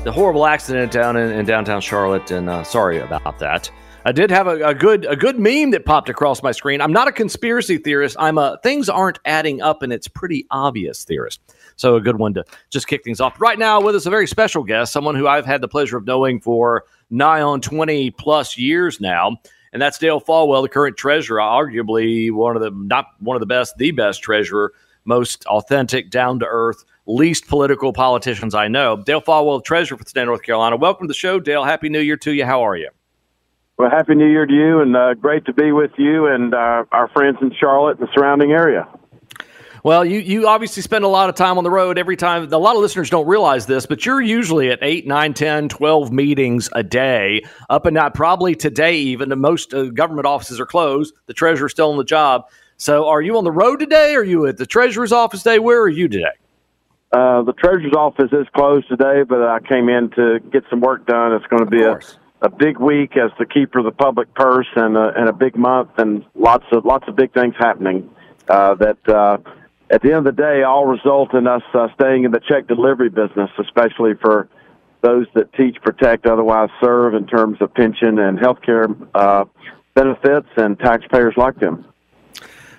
the 0.04 0.12
horrible 0.12 0.46
accident 0.46 0.90
down 0.90 1.18
in, 1.18 1.30
in 1.30 1.44
downtown 1.44 1.82
Charlotte, 1.82 2.30
and 2.30 2.48
uh, 2.48 2.64
sorry 2.64 2.98
about 2.98 3.38
that. 3.40 3.70
I 4.06 4.12
did 4.12 4.30
have 4.30 4.46
a, 4.46 4.68
a, 4.68 4.74
good 4.74 5.04
a 5.04 5.16
good 5.16 5.38
meme 5.38 5.72
that 5.72 5.84
popped 5.84 6.08
across 6.08 6.42
my 6.42 6.50
screen. 6.50 6.80
I'm 6.80 6.94
not 6.94 7.08
a 7.08 7.12
conspiracy 7.12 7.76
theorist. 7.76 8.16
I'm 8.18 8.38
a 8.38 8.58
things 8.62 8.88
aren't 8.88 9.18
adding 9.26 9.60
up, 9.60 9.82
and 9.82 9.92
it's 9.92 10.08
pretty 10.08 10.46
obvious 10.50 11.04
theorist. 11.04 11.42
So 11.76 11.96
a 11.96 12.00
good 12.00 12.16
one 12.16 12.32
to 12.32 12.44
just 12.70 12.86
kick 12.86 13.04
things 13.04 13.20
off. 13.20 13.38
Right 13.38 13.58
now 13.58 13.82
with 13.82 13.94
us, 13.94 14.06
a 14.06 14.10
very 14.10 14.26
special 14.26 14.64
guest, 14.64 14.94
someone 14.94 15.14
who 15.14 15.26
I've 15.26 15.44
had 15.44 15.60
the 15.60 15.68
pleasure 15.68 15.98
of 15.98 16.06
knowing 16.06 16.40
for 16.40 16.84
nigh 17.10 17.42
on 17.42 17.60
20 17.60 18.12
plus 18.12 18.56
years 18.56 18.98
now, 18.98 19.36
and 19.72 19.80
that's 19.80 19.98
Dale 19.98 20.20
Folwell, 20.20 20.62
the 20.62 20.68
current 20.68 20.96
treasurer, 20.96 21.38
arguably 21.38 22.30
one 22.32 22.56
of 22.56 22.62
the 22.62 22.70
not 22.70 23.06
one 23.20 23.36
of 23.36 23.40
the 23.40 23.46
best, 23.46 23.76
the 23.78 23.90
best 23.90 24.22
treasurer, 24.22 24.72
most 25.04 25.44
authentic, 25.46 26.10
down 26.10 26.38
to 26.40 26.46
earth 26.46 26.84
least 27.08 27.48
political 27.48 27.92
politicians 27.92 28.54
I 28.54 28.68
know. 28.68 28.96
Dale 28.96 29.20
Folwell, 29.20 29.64
treasurer 29.64 29.96
for 29.98 30.04
the 30.04 30.10
state 30.10 30.22
of 30.22 30.26
North 30.26 30.42
Carolina. 30.42 30.76
Welcome 30.76 31.06
to 31.06 31.08
the 31.08 31.14
show, 31.14 31.40
Dale. 31.40 31.64
Happy 31.64 31.88
New 31.88 32.00
Year 32.00 32.18
to 32.18 32.32
you. 32.32 32.44
How 32.44 32.62
are 32.62 32.76
you? 32.76 32.90
Well, 33.78 33.90
happy 33.90 34.14
New 34.14 34.28
Year 34.28 34.44
to 34.44 34.52
you, 34.52 34.80
and 34.80 34.96
uh, 34.96 35.14
great 35.14 35.44
to 35.46 35.52
be 35.52 35.72
with 35.72 35.92
you 35.96 36.26
and 36.26 36.52
uh, 36.52 36.84
our 36.92 37.08
friends 37.14 37.38
in 37.40 37.52
Charlotte 37.58 37.98
and 37.98 38.08
the 38.08 38.12
surrounding 38.12 38.52
area. 38.52 38.86
Well, 39.88 40.04
you, 40.04 40.18
you 40.18 40.46
obviously 40.48 40.82
spend 40.82 41.06
a 41.06 41.08
lot 41.08 41.30
of 41.30 41.34
time 41.34 41.56
on 41.56 41.64
the 41.64 41.70
road 41.70 41.96
every 41.96 42.18
time. 42.18 42.52
A 42.52 42.58
lot 42.58 42.76
of 42.76 42.82
listeners 42.82 43.08
don't 43.08 43.26
realize 43.26 43.64
this, 43.64 43.86
but 43.86 44.04
you're 44.04 44.20
usually 44.20 44.68
at 44.70 44.80
8, 44.82 45.06
9, 45.06 45.32
10, 45.32 45.70
12 45.70 46.12
meetings 46.12 46.68
a 46.74 46.82
day, 46.82 47.40
up 47.70 47.86
and 47.86 47.94
not 47.94 48.12
probably 48.12 48.54
today 48.54 48.96
even. 48.96 49.30
The 49.30 49.36
most 49.36 49.72
uh, 49.72 49.84
government 49.84 50.26
offices 50.26 50.60
are 50.60 50.66
closed. 50.66 51.14
The 51.24 51.32
treasurer's 51.32 51.72
still 51.72 51.90
on 51.90 51.96
the 51.96 52.04
job. 52.04 52.50
So 52.76 53.08
are 53.08 53.22
you 53.22 53.38
on 53.38 53.44
the 53.44 53.50
road 53.50 53.78
today? 53.78 54.14
Are 54.14 54.22
you 54.22 54.44
at 54.44 54.58
the 54.58 54.66
treasurer's 54.66 55.10
office 55.10 55.42
today? 55.42 55.58
Where 55.58 55.80
are 55.80 55.88
you 55.88 56.06
today? 56.06 56.36
Uh, 57.10 57.40
the 57.44 57.54
treasurer's 57.54 57.94
office 57.94 58.30
is 58.30 58.46
closed 58.54 58.90
today, 58.90 59.22
but 59.26 59.40
I 59.40 59.60
came 59.60 59.88
in 59.88 60.10
to 60.16 60.38
get 60.52 60.64
some 60.68 60.82
work 60.82 61.06
done. 61.06 61.32
It's 61.32 61.46
going 61.46 61.64
to 61.64 61.70
be 61.70 61.82
a, 61.82 61.98
a 62.42 62.50
big 62.50 62.78
week 62.78 63.16
as 63.16 63.30
the 63.38 63.46
keeper 63.46 63.78
of 63.78 63.86
the 63.86 63.92
public 63.92 64.34
purse 64.34 64.68
and 64.76 64.98
a, 64.98 65.14
and 65.16 65.30
a 65.30 65.32
big 65.32 65.56
month 65.56 65.92
and 65.96 66.26
lots 66.34 66.66
of 66.72 66.84
lots 66.84 67.08
of 67.08 67.16
big 67.16 67.32
things 67.32 67.54
happening. 67.58 68.10
Uh, 68.50 68.74
that 68.74 69.08
uh, 69.08 69.36
at 69.90 70.02
the 70.02 70.08
end 70.08 70.26
of 70.26 70.36
the 70.36 70.42
day, 70.42 70.62
all 70.62 70.86
result 70.86 71.34
in 71.34 71.46
us 71.46 71.62
uh, 71.74 71.88
staying 71.94 72.24
in 72.24 72.30
the 72.30 72.40
check 72.40 72.66
delivery 72.66 73.08
business, 73.08 73.50
especially 73.58 74.12
for 74.20 74.48
those 75.00 75.26
that 75.34 75.52
teach, 75.54 75.76
protect, 75.82 76.26
otherwise 76.26 76.68
serve 76.80 77.14
in 77.14 77.26
terms 77.26 77.58
of 77.60 77.72
pension 77.74 78.18
and 78.18 78.38
health 78.38 78.58
care 78.64 78.86
uh, 79.14 79.44
benefits 79.94 80.48
and 80.56 80.78
taxpayers 80.78 81.34
like 81.36 81.58
them. 81.60 81.86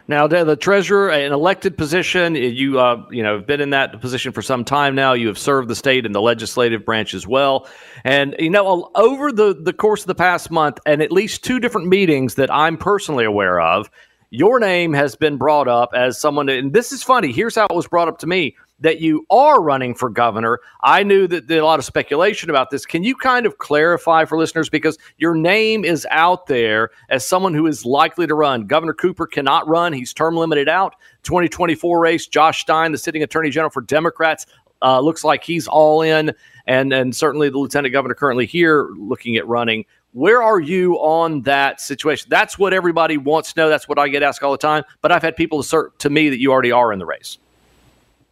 Now, 0.07 0.25
the 0.25 0.55
treasurer, 0.55 1.11
an 1.11 1.31
elected 1.31 1.77
position, 1.77 2.33
you 2.33 2.79
uh, 2.79 3.05
you 3.11 3.21
know 3.21 3.37
have 3.37 3.45
been 3.45 3.61
in 3.61 3.69
that 3.69 4.01
position 4.01 4.31
for 4.31 4.41
some 4.41 4.65
time 4.65 4.95
now. 4.95 5.13
You 5.13 5.27
have 5.27 5.37
served 5.37 5.67
the 5.67 5.75
state 5.75 6.03
in 6.03 6.13
the 6.13 6.21
legislative 6.21 6.83
branch 6.83 7.13
as 7.13 7.27
well, 7.27 7.67
and 8.03 8.35
you 8.39 8.49
know 8.49 8.89
over 8.95 9.31
the 9.31 9.53
the 9.53 9.71
course 9.71 10.01
of 10.01 10.07
the 10.07 10.15
past 10.15 10.49
month, 10.49 10.79
and 10.87 11.03
at 11.03 11.11
least 11.11 11.43
two 11.43 11.59
different 11.59 11.89
meetings 11.89 12.35
that 12.35 12.51
I'm 12.51 12.75
personally 12.75 13.23
aware 13.23 13.61
of, 13.61 13.91
your 14.31 14.59
name 14.59 14.93
has 14.93 15.15
been 15.15 15.37
brought 15.37 15.67
up 15.67 15.91
as 15.93 16.19
someone. 16.19 16.49
And 16.49 16.73
this 16.73 16.91
is 16.91 17.03
funny. 17.03 17.31
Here's 17.31 17.55
how 17.55 17.65
it 17.65 17.75
was 17.75 17.87
brought 17.87 18.07
up 18.07 18.19
to 18.19 18.27
me 18.27 18.55
that 18.81 19.01
you 19.01 19.25
are 19.29 19.61
running 19.61 19.93
for 19.93 20.09
governor. 20.09 20.59
I 20.83 21.03
knew 21.03 21.27
that 21.27 21.47
there 21.47 21.61
a 21.61 21.65
lot 21.65 21.79
of 21.79 21.85
speculation 21.85 22.49
about 22.49 22.69
this. 22.69 22.85
Can 22.85 23.03
you 23.03 23.15
kind 23.15 23.45
of 23.45 23.57
clarify 23.57 24.25
for 24.25 24.37
listeners 24.37 24.69
because 24.69 24.97
your 25.17 25.35
name 25.35 25.83
is 25.83 26.07
out 26.11 26.47
there 26.47 26.91
as 27.09 27.25
someone 27.25 27.53
who 27.53 27.67
is 27.67 27.85
likely 27.85 28.25
to 28.27 28.35
run. 28.35 28.67
Governor 28.67 28.93
Cooper 28.93 29.27
cannot 29.27 29.67
run; 29.67 29.91
he's 29.93 30.13
term 30.13 30.37
limited 30.37 30.69
out. 30.69 30.95
2024 31.23 31.99
race. 31.99 32.27
Josh 32.27 32.61
Stein, 32.61 32.91
the 32.91 32.97
sitting 32.97 33.23
attorney 33.23 33.49
general 33.49 33.69
for 33.69 33.81
Democrats, 33.81 34.45
uh, 34.81 34.99
looks 34.99 35.23
like 35.23 35.43
he's 35.43 35.67
all 35.67 36.01
in, 36.01 36.33
and 36.65 36.93
and 36.93 37.15
certainly 37.15 37.49
the 37.49 37.57
lieutenant 37.57 37.91
governor 37.91 38.15
currently 38.15 38.45
here 38.45 38.89
looking 38.97 39.35
at 39.35 39.47
running. 39.47 39.85
Where 40.13 40.41
are 40.41 40.59
you 40.59 40.95
on 40.95 41.43
that 41.43 41.79
situation? 41.81 42.27
That's 42.29 42.57
what 42.57 42.73
everybody 42.73 43.17
wants 43.17 43.53
to 43.53 43.59
know. 43.59 43.69
That's 43.69 43.87
what 43.87 43.99
I 43.99 44.07
get 44.07 44.23
asked 44.23 44.41
all 44.41 44.51
the 44.51 44.57
time. 44.57 44.83
But 45.01 45.11
I've 45.11 45.21
had 45.21 45.35
people 45.35 45.59
assert 45.59 45.99
to 45.99 46.09
me 46.09 46.29
that 46.29 46.39
you 46.39 46.51
already 46.51 46.71
are 46.71 46.91
in 46.91 46.99
the 46.99 47.05
race. 47.05 47.37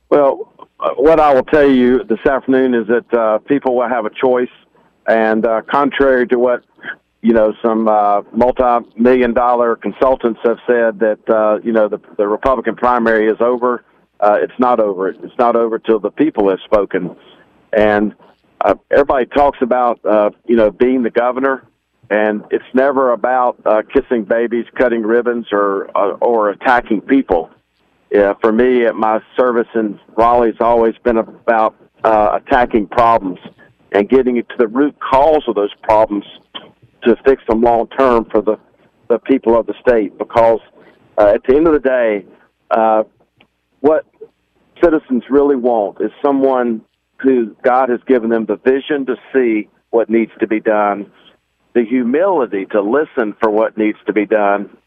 Well, 0.10 0.54
what 0.96 1.20
I 1.20 1.34
will 1.34 1.44
tell 1.44 1.70
you 1.70 2.04
this 2.04 2.26
afternoon 2.26 2.74
is 2.74 2.88
that 2.88 3.14
uh, 3.14 3.38
people 3.40 3.76
will 3.76 3.90
have 3.90 4.06
a 4.06 4.10
choice, 4.10 4.50
and 5.06 5.46
uh, 5.46 5.62
contrary 5.64 6.28
to 6.30 6.40
what 6.40 6.64
you 7.22 7.34
know, 7.34 7.54
some 7.62 7.88
uh, 7.88 8.22
multi-million 8.32 9.34
dollar 9.34 9.76
consultants 9.76 10.40
have 10.44 10.60
said 10.68 11.00
that 11.00 11.20
uh, 11.30 11.60
you 11.64 11.72
know 11.72 11.88
the, 11.88 12.00
the 12.18 12.28
Republican 12.28 12.76
primary 12.76 13.28
is 13.28 13.38
over. 13.42 13.84
Uh, 14.20 14.38
it's 14.40 14.58
not 14.60 14.80
over. 14.80 15.10
It's 15.10 15.38
not 15.38 15.56
over 15.56 15.80
till 15.80 16.00
the 16.00 16.12
people 16.12 16.50
have 16.50 16.60
spoken. 16.64 17.16
And 17.74 18.16
uh, 18.62 18.76
everybody 18.92 19.26
talks 19.26 19.60
about 19.62 20.04
uh, 20.06 20.32
you 20.46 20.56
know 20.56 20.72
being 20.72 21.04
the 21.04 21.10
governor, 21.10 21.64
and 22.10 22.44
it's 22.52 22.66
never 22.74 23.12
about 23.12 23.60
uh, 23.66 23.82
kissing 23.94 24.24
babies, 24.24 24.66
cutting 24.76 25.04
ribbons, 25.04 25.48
or 25.52 25.90
uh, 25.96 26.18
or 26.22 26.50
attacking 26.50 27.02
people. 27.02 27.50
Yeah, 28.12 28.34
for 28.42 28.52
me, 28.52 28.86
at 28.86 28.96
my 28.96 29.20
service 29.36 29.68
in 29.76 30.00
Raleigh's 30.16 30.62
always 30.62 30.96
been 31.04 31.18
about 31.18 31.76
uh, 32.04 32.40
attacking 32.42 32.88
problems 32.88 33.40
and 33.92 34.10
getting 34.10 34.36
to 34.36 34.56
the 34.58 34.68
root 34.68 34.96
cause 35.00 35.44
of 35.48 35.56
those 35.56 35.74
problems 35.84 36.26
to 37.04 37.16
fix 37.26 37.44
them 37.48 37.62
long 37.62 37.88
term 37.90 38.26
for 38.26 38.42
the 38.42 38.58
the 39.10 39.20
people 39.20 39.58
of 39.58 39.68
the 39.68 39.74
state. 39.82 40.18
Because 40.18 40.60
uh, 41.18 41.34
at 41.36 41.42
the 41.48 41.56
end 41.56 41.68
of 41.68 41.74
the 41.74 41.80
day, 41.80 42.26
uh, 42.72 43.04
what 43.82 44.06
citizens 44.84 45.24
really 45.30 45.56
want 45.56 46.02
is 46.02 46.12
someone 46.24 46.82
who 47.22 47.56
God 47.64 47.90
has 47.90 48.00
given 48.08 48.30
them 48.30 48.46
the 48.46 48.58
vision 48.58 49.06
to 49.08 49.16
see 49.34 49.70
what 49.90 50.10
needs 50.10 50.32
to 50.40 50.48
be 50.48 50.60
done, 50.60 51.12
the 51.74 51.84
humility 51.84 52.66
to 52.72 52.82
listen 52.82 53.36
for 53.42 53.50
what 53.50 53.78
needs 53.78 53.98
to 54.06 54.14
be 54.14 54.26
done, 54.26 54.78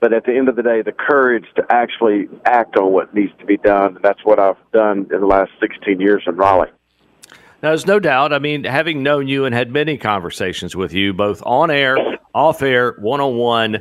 but 0.00 0.12
at 0.12 0.24
the 0.24 0.36
end 0.36 0.48
of 0.48 0.56
the 0.56 0.62
day, 0.62 0.82
the 0.82 0.92
courage 0.92 1.46
to 1.56 1.64
actually 1.70 2.28
act 2.44 2.76
on 2.76 2.92
what 2.92 3.14
needs 3.14 3.32
to 3.40 3.46
be 3.46 3.56
done. 3.56 3.98
That's 4.02 4.24
what 4.24 4.38
I've 4.38 4.56
done 4.72 5.08
in 5.12 5.20
the 5.20 5.26
last 5.26 5.50
16 5.60 6.00
years 6.00 6.22
in 6.26 6.36
Raleigh. 6.36 6.70
Now, 7.60 7.70
there's 7.70 7.86
no 7.86 7.98
doubt. 7.98 8.32
I 8.32 8.38
mean, 8.38 8.62
having 8.62 9.02
known 9.02 9.26
you 9.26 9.44
and 9.44 9.52
had 9.52 9.72
many 9.72 9.98
conversations 9.98 10.76
with 10.76 10.92
you, 10.92 11.12
both 11.12 11.42
on 11.44 11.72
air, 11.72 11.96
off 12.32 12.62
air, 12.62 12.94
one 13.00 13.20
on 13.20 13.36
one, 13.36 13.78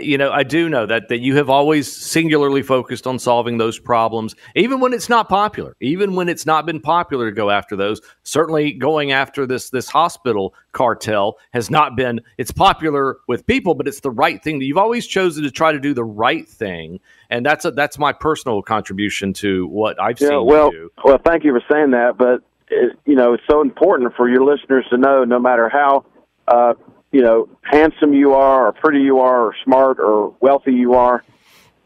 you 0.00 0.18
know, 0.18 0.32
I 0.32 0.42
do 0.42 0.68
know 0.68 0.86
that 0.86 1.08
that 1.08 1.20
you 1.20 1.36
have 1.36 1.48
always 1.48 1.90
singularly 1.90 2.62
focused 2.62 3.06
on 3.06 3.20
solving 3.20 3.58
those 3.58 3.78
problems, 3.78 4.34
even 4.56 4.80
when 4.80 4.92
it's 4.92 5.08
not 5.08 5.28
popular, 5.28 5.76
even 5.80 6.16
when 6.16 6.28
it's 6.28 6.46
not 6.46 6.66
been 6.66 6.80
popular 6.80 7.30
to 7.30 7.34
go 7.34 7.48
after 7.48 7.76
those. 7.76 8.00
Certainly, 8.24 8.72
going 8.72 9.12
after 9.12 9.46
this 9.46 9.70
this 9.70 9.88
hospital 9.88 10.52
cartel 10.72 11.38
has 11.52 11.70
not 11.70 11.96
been. 11.96 12.20
It's 12.38 12.50
popular 12.50 13.18
with 13.28 13.46
people, 13.46 13.76
but 13.76 13.86
it's 13.86 14.00
the 14.00 14.10
right 14.10 14.42
thing. 14.42 14.58
that 14.58 14.64
You've 14.64 14.78
always 14.78 15.06
chosen 15.06 15.44
to 15.44 15.50
try 15.52 15.70
to 15.70 15.78
do 15.78 15.94
the 15.94 16.04
right 16.04 16.48
thing, 16.48 16.98
and 17.30 17.46
that's 17.46 17.64
a 17.64 17.70
that's 17.70 18.00
my 18.00 18.12
personal 18.12 18.62
contribution 18.62 19.32
to 19.34 19.68
what 19.68 20.00
I've 20.00 20.20
yeah, 20.20 20.30
seen. 20.30 20.46
Well, 20.46 20.72
well, 21.04 21.20
thank 21.24 21.44
you 21.44 21.52
for 21.52 21.62
saying 21.72 21.92
that, 21.92 22.18
but 22.18 22.42
it, 22.72 22.98
you 23.04 23.14
know, 23.14 23.34
it's 23.34 23.42
so 23.50 23.60
important 23.60 24.14
for 24.16 24.28
your 24.28 24.44
listeners 24.44 24.84
to 24.90 24.96
know, 24.96 25.24
no 25.24 25.38
matter 25.38 25.68
how, 25.68 26.04
uh, 26.48 26.74
you 27.12 27.22
know, 27.22 27.48
handsome 27.62 28.14
you 28.14 28.34
are, 28.34 28.68
or 28.68 28.72
pretty 28.72 29.00
you 29.00 29.20
are, 29.20 29.48
or 29.48 29.54
smart 29.64 29.98
or 30.00 30.34
wealthy 30.40 30.72
you 30.72 30.94
are, 30.94 31.22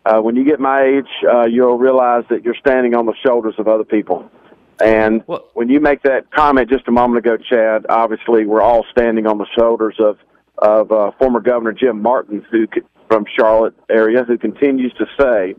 uh, 0.04 0.20
when 0.20 0.36
you 0.36 0.44
get 0.44 0.60
my 0.60 0.82
age, 0.82 1.08
uh, 1.28 1.46
you'll 1.46 1.78
realize 1.78 2.24
that 2.30 2.44
you're 2.44 2.54
standing 2.54 2.94
on 2.94 3.06
the 3.06 3.14
shoulders 3.24 3.54
of 3.58 3.66
other 3.66 3.84
people. 3.84 4.30
And 4.80 5.24
well, 5.26 5.48
when 5.54 5.68
you 5.68 5.80
make 5.80 6.02
that 6.02 6.30
comment 6.30 6.70
just 6.70 6.86
a 6.86 6.92
moment 6.92 7.26
ago, 7.26 7.36
Chad, 7.36 7.86
obviously 7.88 8.44
we're 8.44 8.60
all 8.60 8.84
standing 8.90 9.26
on 9.26 9.38
the 9.38 9.46
shoulders 9.58 9.96
of 9.98 10.18
of 10.58 10.90
uh, 10.90 11.10
former 11.18 11.40
Governor 11.40 11.72
Jim 11.72 12.00
Martin, 12.00 12.44
who 12.50 12.66
from 13.08 13.26
Charlotte 13.38 13.74
area, 13.90 14.24
who 14.24 14.38
continues 14.38 14.92
to 14.94 15.06
say 15.18 15.54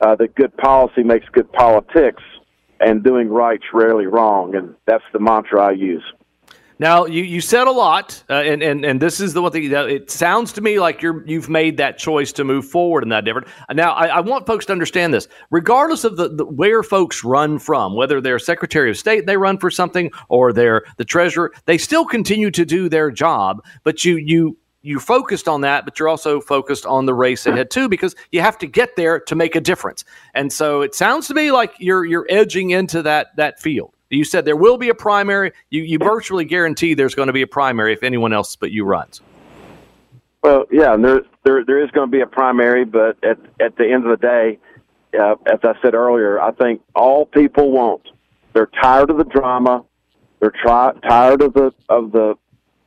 uh, 0.00 0.16
that 0.16 0.34
good 0.34 0.56
policy 0.56 1.02
makes 1.02 1.28
good 1.28 1.52
politics 1.52 2.22
and 2.80 3.02
doing 3.02 3.28
right's 3.28 3.64
rarely 3.72 4.06
wrong, 4.06 4.54
and 4.54 4.74
that's 4.86 5.04
the 5.12 5.20
mantra 5.20 5.62
I 5.62 5.72
use. 5.72 6.04
Now 6.80 7.06
you, 7.06 7.22
you 7.22 7.40
said 7.40 7.68
a 7.68 7.70
lot, 7.70 8.24
uh, 8.28 8.34
and, 8.34 8.60
and 8.60 8.84
and 8.84 9.00
this 9.00 9.20
is 9.20 9.32
the 9.32 9.40
one 9.40 9.52
thing. 9.52 9.70
That 9.70 9.88
it 9.88 10.10
sounds 10.10 10.52
to 10.54 10.60
me 10.60 10.80
like 10.80 11.02
you're 11.02 11.24
you've 11.24 11.48
made 11.48 11.76
that 11.76 11.98
choice 11.98 12.32
to 12.32 12.44
move 12.44 12.66
forward 12.66 13.04
in 13.04 13.10
that 13.10 13.24
different. 13.24 13.46
Now 13.72 13.92
I, 13.92 14.06
I 14.06 14.20
want 14.20 14.44
folks 14.46 14.66
to 14.66 14.72
understand 14.72 15.14
this, 15.14 15.28
regardless 15.50 16.02
of 16.02 16.16
the, 16.16 16.28
the, 16.30 16.44
where 16.44 16.82
folks 16.82 17.22
run 17.22 17.60
from, 17.60 17.94
whether 17.94 18.20
they're 18.20 18.40
Secretary 18.40 18.90
of 18.90 18.96
State, 18.96 19.26
they 19.26 19.36
run 19.36 19.56
for 19.58 19.70
something, 19.70 20.10
or 20.28 20.52
they're 20.52 20.82
the 20.96 21.04
Treasurer, 21.04 21.52
they 21.66 21.78
still 21.78 22.04
continue 22.04 22.50
to 22.50 22.64
do 22.64 22.88
their 22.88 23.12
job. 23.12 23.62
But 23.84 24.04
you 24.04 24.16
you 24.16 24.58
you 24.84 25.00
focused 25.00 25.48
on 25.48 25.62
that, 25.62 25.86
but 25.86 25.98
you're 25.98 26.08
also 26.08 26.40
focused 26.40 26.84
on 26.84 27.06
the 27.06 27.14
race 27.14 27.46
ahead 27.46 27.70
too, 27.70 27.88
because 27.88 28.14
you 28.32 28.42
have 28.42 28.58
to 28.58 28.66
get 28.66 28.96
there 28.96 29.18
to 29.18 29.34
make 29.34 29.56
a 29.56 29.60
difference. 29.60 30.04
And 30.34 30.52
so 30.52 30.82
it 30.82 30.94
sounds 30.94 31.26
to 31.28 31.34
me 31.34 31.50
like 31.50 31.72
you're 31.78 32.04
you're 32.04 32.26
edging 32.28 32.70
into 32.70 33.02
that 33.02 33.28
that 33.36 33.60
field. 33.60 33.94
You 34.10 34.24
said 34.24 34.44
there 34.44 34.56
will 34.56 34.76
be 34.76 34.90
a 34.90 34.94
primary. 34.94 35.52
You 35.70 35.82
you 35.82 35.98
virtually 35.98 36.44
guarantee 36.44 36.92
there's 36.92 37.14
going 37.14 37.28
to 37.28 37.32
be 37.32 37.42
a 37.42 37.46
primary 37.46 37.94
if 37.94 38.02
anyone 38.02 38.34
else 38.34 38.56
but 38.56 38.70
you 38.72 38.84
runs. 38.84 39.22
Well, 40.42 40.66
yeah, 40.70 40.96
there 40.96 41.22
there 41.44 41.64
there 41.64 41.82
is 41.82 41.90
going 41.92 42.08
to 42.08 42.12
be 42.12 42.20
a 42.20 42.26
primary, 42.26 42.84
but 42.84 43.16
at 43.24 43.38
at 43.60 43.76
the 43.76 43.90
end 43.90 44.04
of 44.04 44.10
the 44.10 44.26
day, 44.26 44.58
uh, 45.18 45.36
as 45.46 45.60
I 45.62 45.80
said 45.80 45.94
earlier, 45.94 46.38
I 46.38 46.52
think 46.52 46.82
all 46.94 47.24
people 47.24 47.72
want. 47.72 48.02
They're 48.52 48.70
tired 48.82 49.08
of 49.08 49.16
the 49.16 49.24
drama. 49.24 49.84
They're 50.40 50.52
tired 50.62 51.40
of 51.40 51.54
the 51.54 51.72
of 51.88 52.12
the 52.12 52.36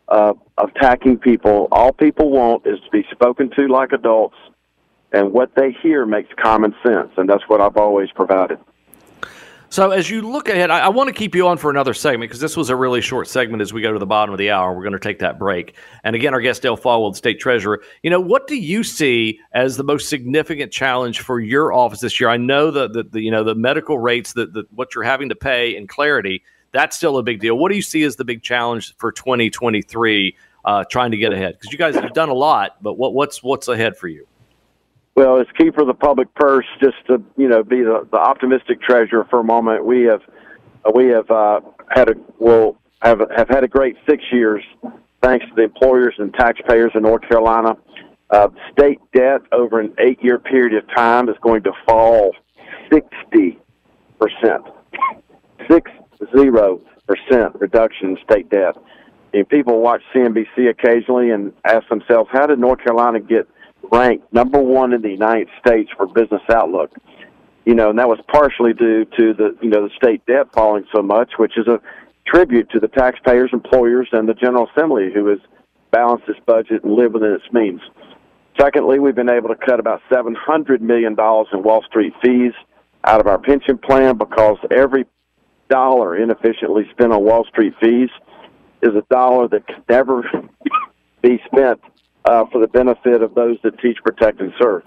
uh, 0.08 0.34
attacking 0.58 1.18
people. 1.18 1.68
All 1.72 1.92
people 1.92 2.30
want 2.30 2.66
is 2.66 2.80
to 2.80 2.90
be 2.92 3.06
spoken 3.12 3.50
to 3.52 3.68
like 3.68 3.92
adults, 3.92 4.38
and 5.12 5.32
what 5.32 5.52
they 5.56 5.76
hear 5.82 6.06
makes 6.06 6.30
common 6.42 6.74
sense, 6.86 7.12
and 7.18 7.30
that's 7.30 7.44
what 7.48 7.62
I've 7.62 7.78
always 7.78 8.10
provided. 8.12 8.60
So, 9.70 9.92
as 9.92 10.10
you 10.10 10.22
look 10.22 10.48
ahead, 10.48 10.72
I, 10.72 10.80
I 10.80 10.90
want 10.90 11.08
to 11.08 11.14
keep 11.14 11.36
you 11.36 11.46
on 11.50 11.58
for 11.58 11.70
another 11.70 11.94
segment 11.94 12.30
because 12.30 12.40
this 12.40 12.56
was 12.56 12.70
a 12.70 12.76
really 12.76 13.02
short 13.02 13.28
segment 13.28 13.62
as 13.62 13.74
we 13.74 13.82
go 13.82 13.92
to 13.92 14.00
the 14.00 14.06
bottom 14.06 14.34
of 14.34 14.38
the 14.38 14.50
hour. 14.50 14.74
We're 14.74 14.84
going 14.84 14.94
to 14.94 15.00
take 15.00 15.20
that 15.20 15.38
break. 15.38 15.76
And 16.06 16.16
again, 16.16 16.34
our 16.34 16.40
guest, 16.40 16.62
Dale 16.62 16.78
the 16.78 17.14
state 17.14 17.42
treasurer. 17.42 17.82
You 18.02 18.10
know, 18.10 18.22
what 18.22 18.48
do 18.48 18.56
you 18.56 18.84
see 18.86 19.42
as 19.52 19.76
the 19.76 19.84
most 19.84 20.08
significant 20.08 20.72
challenge 20.72 21.20
for 21.20 21.42
your 21.42 21.74
office 21.74 22.00
this 22.00 22.18
year? 22.18 22.30
I 22.30 22.38
know 22.38 22.72
that 22.72 22.94
the, 22.94 23.04
the, 23.04 23.22
you 23.22 23.30
know 23.30 23.44
the 23.44 23.56
medical 23.56 24.00
rates 24.00 24.34
that 24.34 24.68
what 24.72 24.96
you're 24.96 25.04
having 25.04 25.28
to 25.30 25.36
pay 25.36 25.76
in 25.76 25.86
clarity 25.86 26.44
that's 26.72 26.96
still 26.96 27.18
a 27.18 27.24
big 27.24 27.40
deal. 27.40 27.58
What 27.58 27.70
do 27.70 27.76
you 27.76 27.82
see 27.82 28.04
as 28.04 28.16
the 28.16 28.26
big 28.26 28.44
challenge 28.44 28.96
for 28.98 29.12
2023 29.12 30.36
uh, 30.66 30.84
trying 30.86 31.12
to 31.12 31.18
get 31.18 31.34
ahead? 31.34 31.54
Because 31.54 31.72
you 31.72 31.78
guys 31.78 31.96
have 31.96 32.14
done 32.14 32.30
a 32.30 32.34
lot, 32.34 32.82
but 32.82 32.94
what, 32.98 33.14
what's 33.14 33.42
what's 33.42 33.68
ahead 33.68 33.98
for 33.98 34.08
you? 34.08 34.28
Well, 35.16 35.38
it's 35.38 35.52
key 35.54 35.72
for 35.72 35.84
the 35.84 35.96
public 35.96 36.34
purse 36.36 36.68
just 36.80 36.98
to 37.08 37.24
you 37.38 37.48
know 37.48 37.64
be 37.64 37.82
the, 37.82 38.08
the 38.12 38.18
optimistic 38.18 38.82
treasurer 38.82 39.26
for 39.30 39.40
a 39.40 39.44
moment. 39.44 39.86
We 39.86 40.04
have 40.04 40.22
uh, 40.86 40.92
we 40.94 41.08
have 41.08 41.30
uh, 41.32 41.62
had 41.90 42.10
a 42.10 42.14
well 42.40 42.78
have 43.02 43.22
have 43.36 43.50
had 43.50 43.64
a 43.64 43.68
great 43.68 43.96
six 44.08 44.24
years 44.32 44.64
thanks 45.24 45.46
to 45.48 45.56
the 45.56 45.64
employers 45.64 46.14
and 46.20 46.34
taxpayers 46.34 46.92
in 46.96 47.02
North 47.02 47.24
Carolina. 47.24 47.76
Uh, 48.30 48.50
state 48.72 49.00
debt 49.14 49.42
over 49.52 49.80
an 49.80 49.94
eight 50.00 50.22
year 50.22 50.38
period 50.38 50.76
of 50.76 50.88
time 50.96 51.30
is 51.30 51.36
going 51.42 51.64
to 51.64 51.72
fall 51.88 52.32
sixty 52.92 53.58
percent. 54.20 54.64
Six 55.70 55.90
zero 56.36 56.82
percent 57.08 57.56
reduction 57.60 58.12
in 58.12 58.18
state 58.30 58.50
debt. 58.50 58.76
And 59.34 59.48
people 59.48 59.80
watch 59.82 60.02
CNBC 60.14 60.70
occasionally 60.70 61.32
and 61.32 61.54
ask 61.66 61.88
themselves, 61.90 62.30
how 62.32 62.48
did 62.48 62.60
North 62.60 62.80
Carolina 62.80 63.20
get 63.20 63.48
ranked 63.92 64.32
number 64.34 64.60
one 64.60 64.94
in 64.94 65.02
the 65.02 65.10
United 65.10 65.50
States 65.60 65.90
for 65.96 66.08
business 66.08 66.42
outlook? 66.54 66.92
You 67.66 67.76
know, 67.76 67.90
and 67.90 68.00
that 68.00 68.08
was 68.08 68.20
partially 68.32 68.74
due 68.74 69.06
to 69.06 69.34
the 69.34 69.58
you 69.62 69.70
know 69.70 69.88
the 69.88 69.94
state 69.96 70.26
debt 70.26 70.48
falling 70.54 70.86
so 70.96 71.02
much, 71.02 71.34
which 71.38 71.58
is 71.58 71.68
a 71.68 71.82
tribute 72.26 72.70
to 72.72 72.80
the 72.80 72.88
taxpayers, 72.88 73.50
employers, 73.54 74.08
and 74.12 74.28
the 74.28 74.34
General 74.34 74.68
Assembly, 74.70 75.12
who 75.14 75.28
has 75.28 75.40
balanced 75.92 76.28
this 76.28 76.38
budget 76.46 76.84
and 76.84 76.94
lived 76.94 77.14
within 77.14 77.34
its 77.34 77.52
means. 77.52 77.82
Secondly, 78.60 79.00
we've 79.00 79.16
been 79.16 79.30
able 79.30 79.50
to 79.50 79.56
cut 79.56 79.80
about 79.80 80.02
seven 80.12 80.34
hundred 80.34 80.82
million 80.82 81.14
dollars 81.14 81.48
in 81.54 81.62
Wall 81.62 81.84
Street 81.84 82.14
fees 82.24 82.54
out 83.04 83.20
of 83.20 83.28
our 83.28 83.38
pension 83.38 83.78
plan 83.78 84.18
because 84.18 84.58
every 84.72 85.06
dollar 85.70 86.16
inefficiently 86.16 86.88
spent 86.92 87.14
on 87.14 87.24
Wall 87.24 87.46
Street 87.46 87.74
fees 87.80 88.10
is 88.82 88.96
a 88.96 89.04
dollar 89.10 89.48
that 89.48 89.68
can 89.68 89.84
never 89.90 90.24
be 91.22 91.42
spent 91.46 91.82
uh, 92.26 92.46
for 92.52 92.60
the 92.60 92.68
benefit 92.68 93.22
of 93.22 93.34
those 93.36 93.58
that 93.64 93.80
teach, 93.80 93.98
protect, 94.04 94.40
and 94.42 94.54
serve. 94.60 94.84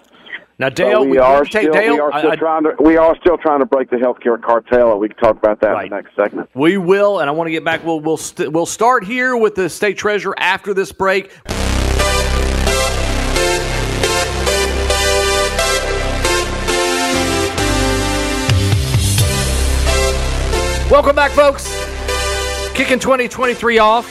Now, 0.59 0.69
Dale, 0.69 0.93
so 0.93 1.03
we, 1.05 1.13
we, 1.13 1.19
are 1.19 1.47
still, 1.47 1.73
Dale, 1.73 1.95
we 1.95 2.01
are 2.01 2.19
still 2.19 2.33
I, 2.33 2.37
trying 2.37 2.65
to 2.65 2.75
we 2.81 2.99
are 2.99 3.17
still 3.17 3.39
trying 3.39 3.61
to 3.61 3.67
break 3.67 3.89
the 3.89 3.97
healthcare 3.97 4.41
cartel, 4.41 4.91
and 4.91 5.01
we 5.01 5.09
can 5.09 5.17
talk 5.17 5.39
about 5.39 5.59
that 5.63 5.71
right. 5.71 5.85
in 5.85 5.91
the 5.91 5.97
next 5.97 6.15
segment. 6.15 6.51
We 6.53 6.77
will, 6.77 7.21
and 7.21 7.31
I 7.31 7.33
want 7.33 7.47
to 7.49 7.51
get 7.51 7.65
back. 7.65 7.83
We'll 7.83 8.01
we'll 8.01 8.17
we 8.17 8.23
st- 8.23 8.53
we'll 8.53 8.67
start 8.67 9.05
here 9.05 9.35
with 9.39 9.55
the 9.55 9.71
state 9.71 9.97
treasurer 9.97 10.35
after 10.39 10.75
this 10.75 10.93
break. 10.93 11.33
Welcome 20.91 21.15
back, 21.15 21.31
folks. 21.31 21.69
Kicking 22.75 22.99
2023 22.99 23.79
off. 23.79 24.11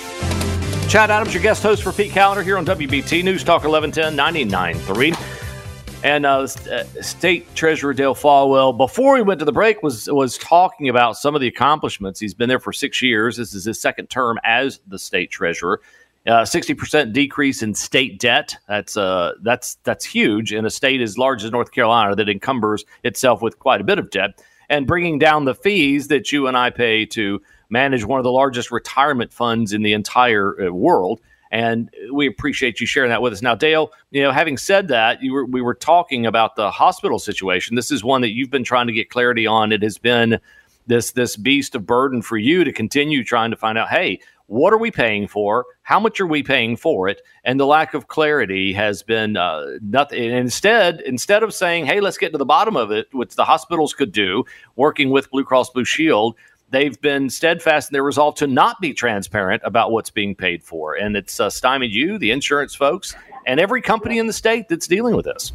Chad 0.87 1.11
Adams, 1.11 1.33
your 1.33 1.43
guest 1.43 1.61
host 1.61 1.83
for 1.83 1.91
Pete 1.91 2.13
Kaliner 2.13 2.41
here 2.41 2.57
on 2.57 2.65
WBT 2.65 3.21
News 3.21 3.43
Talk 3.43 3.65
1110 3.65 4.15
99.3. 4.15 6.03
And 6.05 6.25
uh, 6.25 6.47
uh, 6.71 7.01
State 7.01 7.53
Treasurer 7.53 7.93
Dale 7.93 8.15
Folwell, 8.15 8.77
before 8.77 9.15
we 9.15 9.21
went 9.21 9.39
to 9.39 9.45
the 9.45 9.51
break, 9.51 9.83
was 9.83 10.09
was 10.09 10.37
talking 10.37 10.87
about 10.87 11.17
some 11.17 11.35
of 11.35 11.41
the 11.41 11.47
accomplishments. 11.47 12.17
He's 12.17 12.33
been 12.33 12.47
there 12.47 12.61
for 12.61 12.71
six 12.71 13.01
years. 13.01 13.35
This 13.35 13.53
is 13.53 13.65
his 13.65 13.81
second 13.81 14.09
term 14.09 14.39
as 14.45 14.79
the 14.87 14.97
state 14.97 15.31
treasurer. 15.31 15.81
Uh, 16.25 16.45
sixty 16.45 16.73
percent 16.73 17.11
decrease 17.11 17.61
in 17.61 17.75
state 17.75 18.19
debt. 18.19 18.55
That's 18.69 18.95
uh, 18.95 19.33
that's 19.41 19.75
that's 19.83 20.05
huge 20.05 20.53
in 20.53 20.65
a 20.65 20.69
state 20.69 21.01
as 21.01 21.17
large 21.17 21.43
as 21.43 21.51
North 21.51 21.73
Carolina 21.73 22.15
that 22.15 22.29
encumbers 22.29 22.85
itself 23.03 23.41
with 23.41 23.59
quite 23.59 23.81
a 23.81 23.83
bit 23.83 23.99
of 23.99 24.11
debt, 24.11 24.41
and 24.69 24.85
bringing 24.87 25.19
down 25.19 25.45
the 25.45 25.55
fees 25.55 26.07
that 26.09 26.31
you 26.31 26.47
and 26.47 26.55
I 26.55 26.69
pay 26.69 27.05
to 27.07 27.41
manage 27.69 28.05
one 28.05 28.19
of 28.19 28.23
the 28.23 28.31
largest 28.31 28.71
retirement 28.71 29.33
funds 29.33 29.73
in 29.73 29.83
the 29.83 29.93
entire 29.93 30.67
uh, 30.67 30.71
world. 30.71 31.21
And 31.51 31.89
we 32.11 32.27
appreciate 32.27 32.79
you 32.79 32.85
sharing 32.85 33.09
that 33.09 33.23
with 33.23 33.33
us. 33.33 33.41
Now, 33.41 33.55
Dale, 33.55 33.91
you 34.11 34.21
know, 34.21 34.31
having 34.31 34.57
said 34.57 34.89
that, 34.89 35.23
you 35.23 35.33
were, 35.33 35.45
we 35.45 35.61
were 35.61 35.73
talking 35.73 36.27
about 36.27 36.55
the 36.55 36.69
hospital 36.69 37.17
situation. 37.17 37.75
This 37.75 37.91
is 37.91 38.03
one 38.03 38.21
that 38.21 38.29
you've 38.29 38.51
been 38.51 38.63
trying 38.63 38.85
to 38.85 38.93
get 38.93 39.09
clarity 39.09 39.47
on. 39.47 39.71
It 39.71 39.81
has 39.81 39.97
been 39.97 40.39
this 40.85 41.11
this 41.11 41.35
beast 41.35 41.75
of 41.75 41.85
burden 41.85 42.21
for 42.21 42.37
you 42.37 42.63
to 42.63 42.71
continue 42.71 43.23
trying 43.23 43.51
to 43.51 43.57
find 43.57 43.77
out. 43.77 43.89
Hey, 43.89 44.19
what 44.49 44.73
are 44.73 44.77
we 44.77 44.89
paying 44.89 45.27
for? 45.27 45.65
How 45.83 45.99
much 45.99 46.19
are 46.19 46.25
we 46.25 46.41
paying 46.41 46.75
for 46.75 47.07
it? 47.07 47.21
And 47.43 47.59
the 47.59 47.67
lack 47.67 47.93
of 47.93 48.07
clarity 48.07 48.73
has 48.73 49.03
been 49.03 49.37
uh, 49.37 49.77
nothing. 49.81 50.23
Instead, 50.23 51.01
instead 51.01 51.43
of 51.43 51.53
saying, 51.53 51.85
"Hey, 51.85 52.01
let's 52.01 52.17
get 52.17 52.31
to 52.31 52.37
the 52.37 52.45
bottom 52.45 52.75
of 52.75 52.91
it," 52.91 53.07
which 53.13 53.35
the 53.35 53.45
hospitals 53.45 53.93
could 53.93 54.11
do, 54.11 54.43
working 54.75 55.11
with 55.11 55.29
Blue 55.29 55.43
Cross 55.43 55.69
Blue 55.69 55.85
Shield, 55.85 56.35
they've 56.71 56.99
been 56.99 57.29
steadfast 57.29 57.91
in 57.91 57.93
their 57.93 58.03
resolve 58.03 58.35
to 58.35 58.47
not 58.47 58.81
be 58.81 58.93
transparent 58.93 59.61
about 59.63 59.91
what's 59.91 60.09
being 60.09 60.33
paid 60.35 60.63
for. 60.63 60.95
And 60.95 61.15
it's 61.15 61.39
uh, 61.39 61.49
stymied 61.49 61.91
you, 61.91 62.17
the 62.17 62.31
insurance 62.31 62.73
folks, 62.73 63.15
and 63.45 63.59
every 63.59 63.81
company 63.81 64.17
in 64.17 64.27
the 64.27 64.33
state 64.33 64.67
that's 64.67 64.87
dealing 64.87 65.15
with 65.15 65.25
this. 65.25 65.51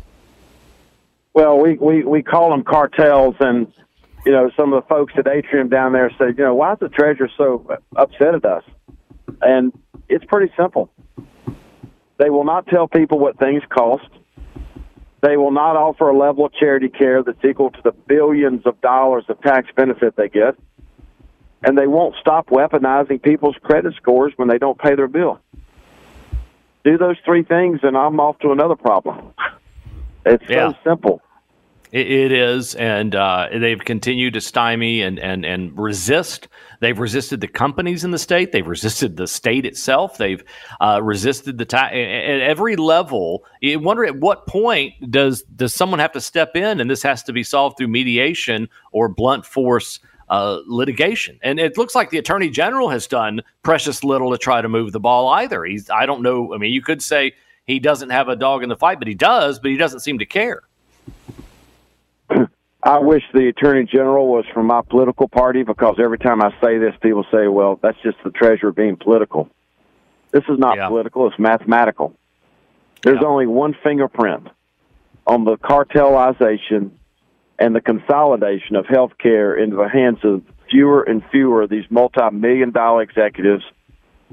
Well, 1.35 1.59
we, 1.59 1.75
we, 1.75 2.05
we 2.05 2.23
call 2.23 2.51
them 2.51 2.63
cartels, 2.63 3.35
and 3.41 3.73
you 4.25 4.33
know 4.33 4.51
some 4.57 4.73
of 4.73 4.83
the 4.83 4.89
folks 4.89 5.13
at 5.17 5.27
Atrium 5.27 5.69
down 5.69 5.93
there 5.93 6.11
say, 6.19 6.29
you 6.29 6.45
know, 6.45 6.55
why 6.55 6.73
is 6.73 6.79
the 6.81 6.89
treasurer 6.89 7.29
so 7.37 7.67
upset 7.97 8.35
at 8.35 8.45
us? 8.45 8.65
And 9.41 9.73
it's 10.09 10.25
pretty 10.25 10.53
simple. 10.57 10.91
They 12.19 12.31
will 12.31 12.45
not 12.45 12.67
tell 12.67 12.87
people 12.87 13.19
what 13.19 13.39
things 13.39 13.63
cost. 13.69 14.09
They 15.21 15.37
will 15.37 15.51
not 15.51 15.77
offer 15.77 16.09
a 16.09 16.17
level 16.17 16.47
of 16.47 16.53
charity 16.53 16.89
care 16.89 17.23
that's 17.23 17.43
equal 17.45 17.71
to 17.71 17.81
the 17.83 17.93
billions 17.93 18.67
of 18.67 18.81
dollars 18.81 19.25
of 19.29 19.41
tax 19.41 19.69
benefit 19.75 20.15
they 20.17 20.29
get 20.29 20.57
and 21.65 21.79
they 21.79 21.87
won't 21.87 22.15
stop 22.21 22.49
weaponizing 22.49 23.23
people's 23.23 23.57
credit 23.63 23.95
scores 23.97 24.33
when 24.37 24.49
they 24.49 24.59
don't 24.59 24.79
pay 24.79 24.95
their 24.95 25.09
bill. 25.09 25.41
Do 26.85 26.99
those 26.99 27.17
three 27.25 27.43
things, 27.43 27.81
and 27.83 27.97
I'm 27.97 28.21
off 28.21 28.39
to 28.41 28.53
another 28.53 28.77
problem. 28.77 29.33
It's 30.27 30.45
yeah. 30.49 30.71
so 30.71 30.79
simple. 30.85 31.23
It 32.01 32.33
is, 32.33 32.75
and 32.75 33.15
uh, 33.15 33.49
they've 33.53 33.79
continued 33.79 34.35
to 34.35 34.41
stymie 34.41 35.01
and, 35.01 35.19
and, 35.21 35.45
and 35.45 35.79
resist. 35.79 36.49
They've 36.81 36.99
resisted 36.99 37.41
the 37.41 37.47
companies 37.47 38.03
in 38.03 38.11
the 38.11 38.19
state. 38.19 38.51
They've 38.51 38.67
resisted 38.67 39.17
the 39.17 39.29
state 39.29 39.65
itself. 39.65 40.19
They've 40.19 40.43
uh, 40.81 41.01
resisted 41.03 41.57
the 41.57 41.65
ta- 41.65 41.91
at 41.93 42.41
every 42.41 42.75
level. 42.75 43.45
You 43.61 43.79
wonder 43.79 44.05
at 44.05 44.17
what 44.17 44.49
point 44.49 44.95
does 45.11 45.43
does 45.43 45.73
someone 45.73 46.01
have 46.01 46.11
to 46.13 46.21
step 46.21 46.57
in, 46.57 46.81
and 46.81 46.91
this 46.91 47.03
has 47.05 47.23
to 47.23 47.33
be 47.33 47.45
solved 47.45 47.79
through 47.79 47.89
mediation 47.89 48.69
or 48.91 49.09
blunt 49.09 49.47
force 49.47 50.01
uh, 50.29 50.61
litigation. 50.67 51.39
And 51.43 51.61
it 51.61 51.79
looks 51.79 51.95
like 51.95 52.11
the 52.11 52.19
attorney 52.19 52.51
general 52.51 52.89
has 52.89 53.07
done 53.07 53.41
precious 53.63 54.03
little 54.03 54.33
to 54.33 54.39
try 54.39 54.61
to 54.61 54.69
move 54.69 54.91
the 54.91 54.99
ball 55.01 55.29
either. 55.29 55.65
He's, 55.65 55.89
I 55.91 56.07
don't 56.07 56.23
know. 56.23 56.55
I 56.55 56.59
mean, 56.59 56.73
you 56.73 56.83
could 56.83 57.03
say 57.03 57.35
he 57.67 57.79
doesn't 57.79 58.11
have 58.11 58.29
a 58.29 58.35
dog 58.35 58.65
in 58.65 58.69
the 58.69 58.77
fight, 58.77 58.99
but 58.99 59.07
he 59.07 59.15
does, 59.15 59.61
but 59.61 59.71
he 59.71 59.77
doesn't 59.77 60.01
seem 60.01 60.19
to 60.19 60.27
care. 60.27 60.63
I 62.85 62.99
wish 62.99 63.23
the 63.33 63.49
attorney 63.49 63.87
general 63.87 64.29
was 64.29 64.45
from 64.53 64.67
my 64.67 64.83
political 64.83 65.27
party 65.27 65.63
because 65.63 65.97
every 65.99 66.19
time 66.19 66.43
I 66.43 66.51
say 66.63 66.77
this, 66.77 66.95
people 67.01 67.25
say, 67.33 67.49
well, 67.49 67.81
that's 67.83 67.97
just 68.03 68.19
the 68.23 68.31
treasurer 68.31 68.73
being 68.73 68.97
political. 68.97 69.49
This 70.33 70.45
is 70.51 70.59
not 70.59 70.77
yeah. 70.77 70.89
political, 70.89 71.27
it's 71.27 71.39
mathematical. 71.39 72.13
There's 73.03 73.21
yeah. 73.23 73.27
only 73.27 73.47
one 73.47 73.75
fingerprint 73.83 74.49
on 75.27 75.45
the 75.45 75.57
cartelization 75.57 76.91
and 77.59 77.75
the 77.75 77.81
consolidation 77.81 78.77
of 78.77 78.85
healthcare 78.85 79.63
into 79.63 79.77
the 79.77 79.89
hands 79.89 80.19
of 80.23 80.43
fewer 80.71 81.03
and 81.05 81.23
fewer 81.31 81.63
of 81.63 81.71
these 81.71 81.85
multi-million 81.89 82.71
dollar 82.71 83.01
executives. 83.01 83.65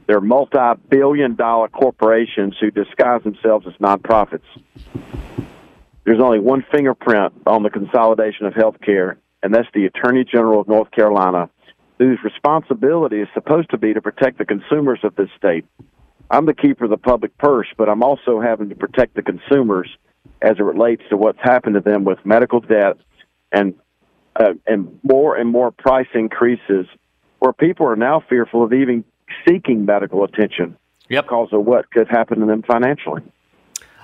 They're 0.08 0.20
multi-billion 0.20 1.36
dollar 1.36 1.70
corporations 1.70 2.56
who 2.60 2.70
disguise 2.72 3.24
themselves 3.24 3.66
as 3.68 3.74
nonprofits. 3.76 4.42
There's 6.04 6.20
only 6.20 6.40
one 6.40 6.66
fingerprint 6.72 7.34
on 7.46 7.64
the 7.64 7.70
consolidation 7.70 8.46
of 8.46 8.54
healthcare, 8.54 9.18
and 9.44 9.54
that's 9.54 9.68
the 9.74 9.86
Attorney 9.86 10.24
General 10.24 10.62
of 10.62 10.68
North 10.68 10.92
Carolina, 10.92 11.50
whose 12.00 12.18
responsibility 12.24 13.22
is 13.22 13.28
supposed 13.34 13.70
to 13.70 13.78
be 13.78 13.94
to 13.94 14.02
protect 14.02 14.40
the 14.40 14.46
consumers 14.46 15.00
of 15.04 15.16
this 15.16 15.30
state. 15.38 15.66
I'm 16.32 16.46
the 16.46 16.54
keeper 16.54 16.86
of 16.86 16.90
the 16.90 16.98
public 16.98 17.38
purse, 17.38 17.68
but 17.78 17.90
I'm 17.90 18.02
also 18.02 18.42
having 18.42 18.70
to 18.70 18.76
protect 18.76 19.16
the 19.16 19.22
consumers 19.22 19.90
as 20.42 20.58
it 20.58 20.64
relates 20.64 21.04
to 21.10 21.18
what's 21.18 21.40
happened 21.40 21.76
to 21.76 21.82
them 21.82 22.04
with 22.04 22.26
medical 22.26 22.60
debt 22.60 22.98
and 23.52 23.76
uh, 24.40 24.54
and 24.66 24.98
more 25.04 25.36
and 25.36 25.50
more 25.50 25.72
price 25.72 26.08
increases, 26.14 26.88
where 27.40 27.52
people 27.52 27.86
are 27.86 27.98
now 27.98 28.24
fearful 28.30 28.64
of 28.64 28.72
even 28.72 29.04
seeking 29.46 29.86
medical 29.86 30.24
attention 30.24 30.78
yep. 31.10 31.26
because 31.26 31.50
of 31.52 31.66
what 31.66 31.92
could 31.92 32.08
happen 32.08 32.40
to 32.40 32.46
them 32.46 32.64
financially. 32.64 33.22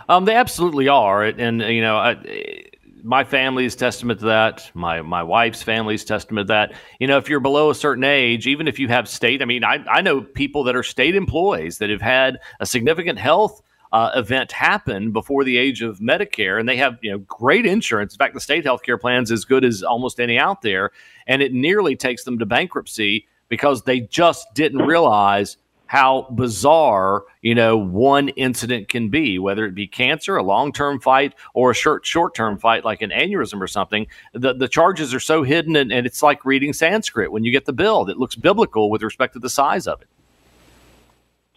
Um, 0.09 0.25
they 0.25 0.35
absolutely 0.35 0.87
are, 0.87 1.23
and 1.23 1.61
you 1.61 1.81
know, 1.81 1.97
I, 1.97 2.63
my 3.03 3.23
family 3.23 3.65
is 3.65 3.75
testament 3.75 4.19
to 4.19 4.27
that. 4.27 4.69
My 4.73 5.01
my 5.01 5.23
wife's 5.23 5.63
family 5.63 5.95
is 5.95 6.05
testament 6.05 6.47
to 6.47 6.53
that. 6.53 6.73
You 6.99 7.07
know, 7.07 7.17
if 7.17 7.29
you're 7.29 7.39
below 7.39 7.69
a 7.69 7.75
certain 7.75 8.03
age, 8.03 8.47
even 8.47 8.67
if 8.67 8.79
you 8.79 8.87
have 8.87 9.07
state, 9.07 9.41
I 9.41 9.45
mean, 9.45 9.63
I 9.63 9.83
I 9.89 10.01
know 10.01 10.21
people 10.21 10.63
that 10.65 10.75
are 10.75 10.83
state 10.83 11.15
employees 11.15 11.77
that 11.79 11.89
have 11.89 12.01
had 12.01 12.39
a 12.59 12.65
significant 12.65 13.19
health 13.19 13.61
uh, 13.91 14.11
event 14.15 14.51
happen 14.51 15.11
before 15.11 15.43
the 15.43 15.57
age 15.57 15.81
of 15.81 15.99
Medicare, 15.99 16.59
and 16.59 16.67
they 16.67 16.77
have 16.77 16.97
you 17.01 17.11
know 17.11 17.19
great 17.19 17.65
insurance. 17.65 18.13
In 18.13 18.17
fact, 18.17 18.33
the 18.33 18.41
state 18.41 18.65
health 18.65 18.83
care 18.83 18.97
plan's 18.97 19.31
as 19.31 19.45
good 19.45 19.63
as 19.63 19.83
almost 19.83 20.19
any 20.19 20.37
out 20.37 20.61
there, 20.61 20.91
and 21.25 21.41
it 21.41 21.53
nearly 21.53 21.95
takes 21.95 22.23
them 22.23 22.39
to 22.39 22.45
bankruptcy 22.45 23.27
because 23.49 23.83
they 23.83 24.01
just 24.01 24.47
didn't 24.53 24.81
realize 24.81 25.57
how 25.87 26.27
bizarre 26.31 27.23
you 27.41 27.55
know 27.55 27.77
one 27.77 28.29
incident 28.29 28.89
can 28.89 29.09
be 29.09 29.39
whether 29.39 29.65
it 29.65 29.73
be 29.73 29.87
cancer 29.87 30.37
a 30.37 30.43
long-term 30.43 30.99
fight 30.99 31.33
or 31.53 31.71
a 31.71 31.73
short 31.73 32.05
short-term 32.05 32.57
fight 32.57 32.85
like 32.85 33.01
an 33.01 33.09
aneurysm 33.09 33.61
or 33.61 33.67
something. 33.67 34.07
The, 34.33 34.53
the 34.53 34.67
charges 34.67 35.13
are 35.13 35.19
so 35.19 35.43
hidden 35.43 35.75
and, 35.75 35.91
and 35.91 36.05
it's 36.05 36.21
like 36.21 36.45
reading 36.45 36.73
sanskrit. 36.73 37.31
When 37.31 37.43
you 37.43 37.51
get 37.51 37.65
the 37.65 37.73
bill 37.73 38.05
that 38.05 38.17
looks 38.17 38.35
biblical 38.35 38.89
with 38.89 39.01
respect 39.01 39.33
to 39.33 39.39
the 39.39 39.49
size 39.49 39.87
of 39.87 40.01
it. 40.01 40.07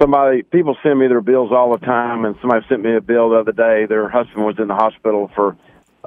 Somebody 0.00 0.42
people 0.42 0.76
send 0.82 0.98
me 0.98 1.08
their 1.08 1.20
bills 1.20 1.52
all 1.52 1.76
the 1.76 1.84
time 1.84 2.24
and 2.24 2.34
somebody 2.40 2.64
sent 2.68 2.82
me 2.82 2.96
a 2.96 3.00
bill 3.00 3.30
the 3.30 3.36
other 3.36 3.52
day. 3.52 3.86
Their 3.86 4.08
husband 4.08 4.46
was 4.46 4.58
in 4.58 4.68
the 4.68 4.74
hospital 4.74 5.30
for 5.34 5.56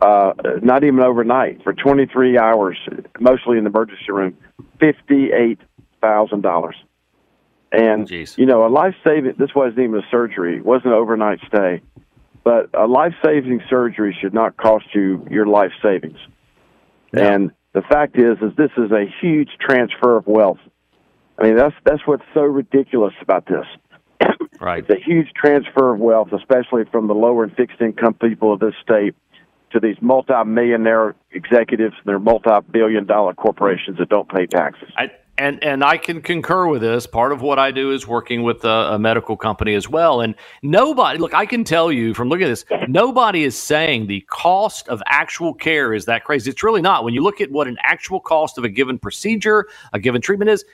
uh 0.01 0.33
not 0.63 0.83
even 0.83 0.99
overnight 1.01 1.63
for 1.63 1.71
23 1.73 2.39
hours 2.39 2.77
mostly 3.19 3.59
in 3.59 3.63
the 3.63 3.69
emergency 3.69 4.11
room 4.11 4.35
$58,000 4.79 6.73
and 7.73 8.07
Jeez. 8.07 8.37
you 8.37 8.45
know 8.45 8.65
a 8.65 8.69
life 8.69 8.95
saving 9.03 9.33
this 9.37 9.53
wasn't 9.53 9.79
even 9.79 9.95
a 9.95 10.07
surgery 10.09 10.57
it 10.57 10.65
wasn't 10.65 10.87
an 10.87 10.93
overnight 10.93 11.39
stay 11.47 11.81
but 12.43 12.69
a 12.73 12.87
life 12.87 13.13
saving 13.23 13.61
surgery 13.69 14.15
should 14.19 14.33
not 14.33 14.55
cost 14.55 14.85
you 14.93 15.27
your 15.29 15.45
life 15.45 15.71
savings 15.81 16.19
and 17.11 17.51
the 17.73 17.81
fact 17.81 18.17
is 18.17 18.37
is 18.41 18.55
this 18.55 18.71
is 18.77 18.91
a 18.91 19.05
huge 19.21 19.49
transfer 19.59 20.15
of 20.15 20.25
wealth 20.27 20.59
I 21.37 21.43
mean, 21.43 21.55
that's 21.55 21.75
that's 21.83 22.05
what's 22.05 22.23
so 22.33 22.41
ridiculous 22.41 23.13
about 23.21 23.45
this. 23.45 23.65
Right. 24.59 24.85
It's 24.87 25.01
a 25.01 25.03
huge 25.03 25.27
transfer 25.35 25.93
of 25.93 25.99
wealth, 25.99 26.31
especially 26.31 26.85
from 26.89 27.07
the 27.07 27.13
lower 27.13 27.43
and 27.43 27.53
fixed 27.53 27.81
income 27.81 28.13
people 28.13 28.53
of 28.53 28.61
this 28.61 28.75
state 28.81 29.13
to 29.71 29.79
these 29.81 29.97
multi-millionaire 29.99 31.15
executives 31.31 31.95
and 31.97 32.05
their 32.05 32.19
multi-billion 32.19 33.05
dollar 33.05 33.33
corporations 33.33 33.97
that 33.97 34.07
don't 34.07 34.29
pay 34.29 34.45
taxes. 34.45 34.89
I, 34.95 35.11
and 35.37 35.63
and 35.63 35.83
I 35.83 35.97
can 35.97 36.21
concur 36.21 36.67
with 36.67 36.81
this. 36.81 37.07
Part 37.07 37.31
of 37.31 37.41
what 37.41 37.57
I 37.57 37.71
do 37.71 37.91
is 37.91 38.07
working 38.07 38.43
with 38.43 38.63
a, 38.65 38.93
a, 38.93 38.99
medical 38.99 39.35
company 39.35 39.73
as 39.73 39.89
well. 39.89 40.21
And 40.21 40.35
nobody, 40.61 41.17
look, 41.17 41.33
I 41.33 41.45
can 41.45 41.63
tell 41.63 41.91
you 41.91 42.13
from 42.13 42.29
looking 42.29 42.45
at 42.45 42.49
this, 42.49 42.65
nobody 42.87 43.43
is 43.43 43.57
saying 43.57 44.07
the 44.07 44.21
cost 44.29 44.87
of 44.89 45.01
actual 45.07 45.53
care 45.53 45.93
is 45.93 46.05
that 46.05 46.23
crazy. 46.23 46.51
It's 46.51 46.63
really 46.63 46.81
not. 46.81 47.03
When 47.03 47.13
you 47.13 47.23
look 47.23 47.41
at 47.41 47.51
what 47.51 47.67
an 47.67 47.77
actual 47.83 48.19
cost 48.19 48.57
of 48.57 48.63
a 48.63 48.69
given 48.69 48.99
procedure, 48.99 49.67
a 49.91 49.99
given 49.99 50.21
treatment 50.21 50.51
is, 50.51 50.65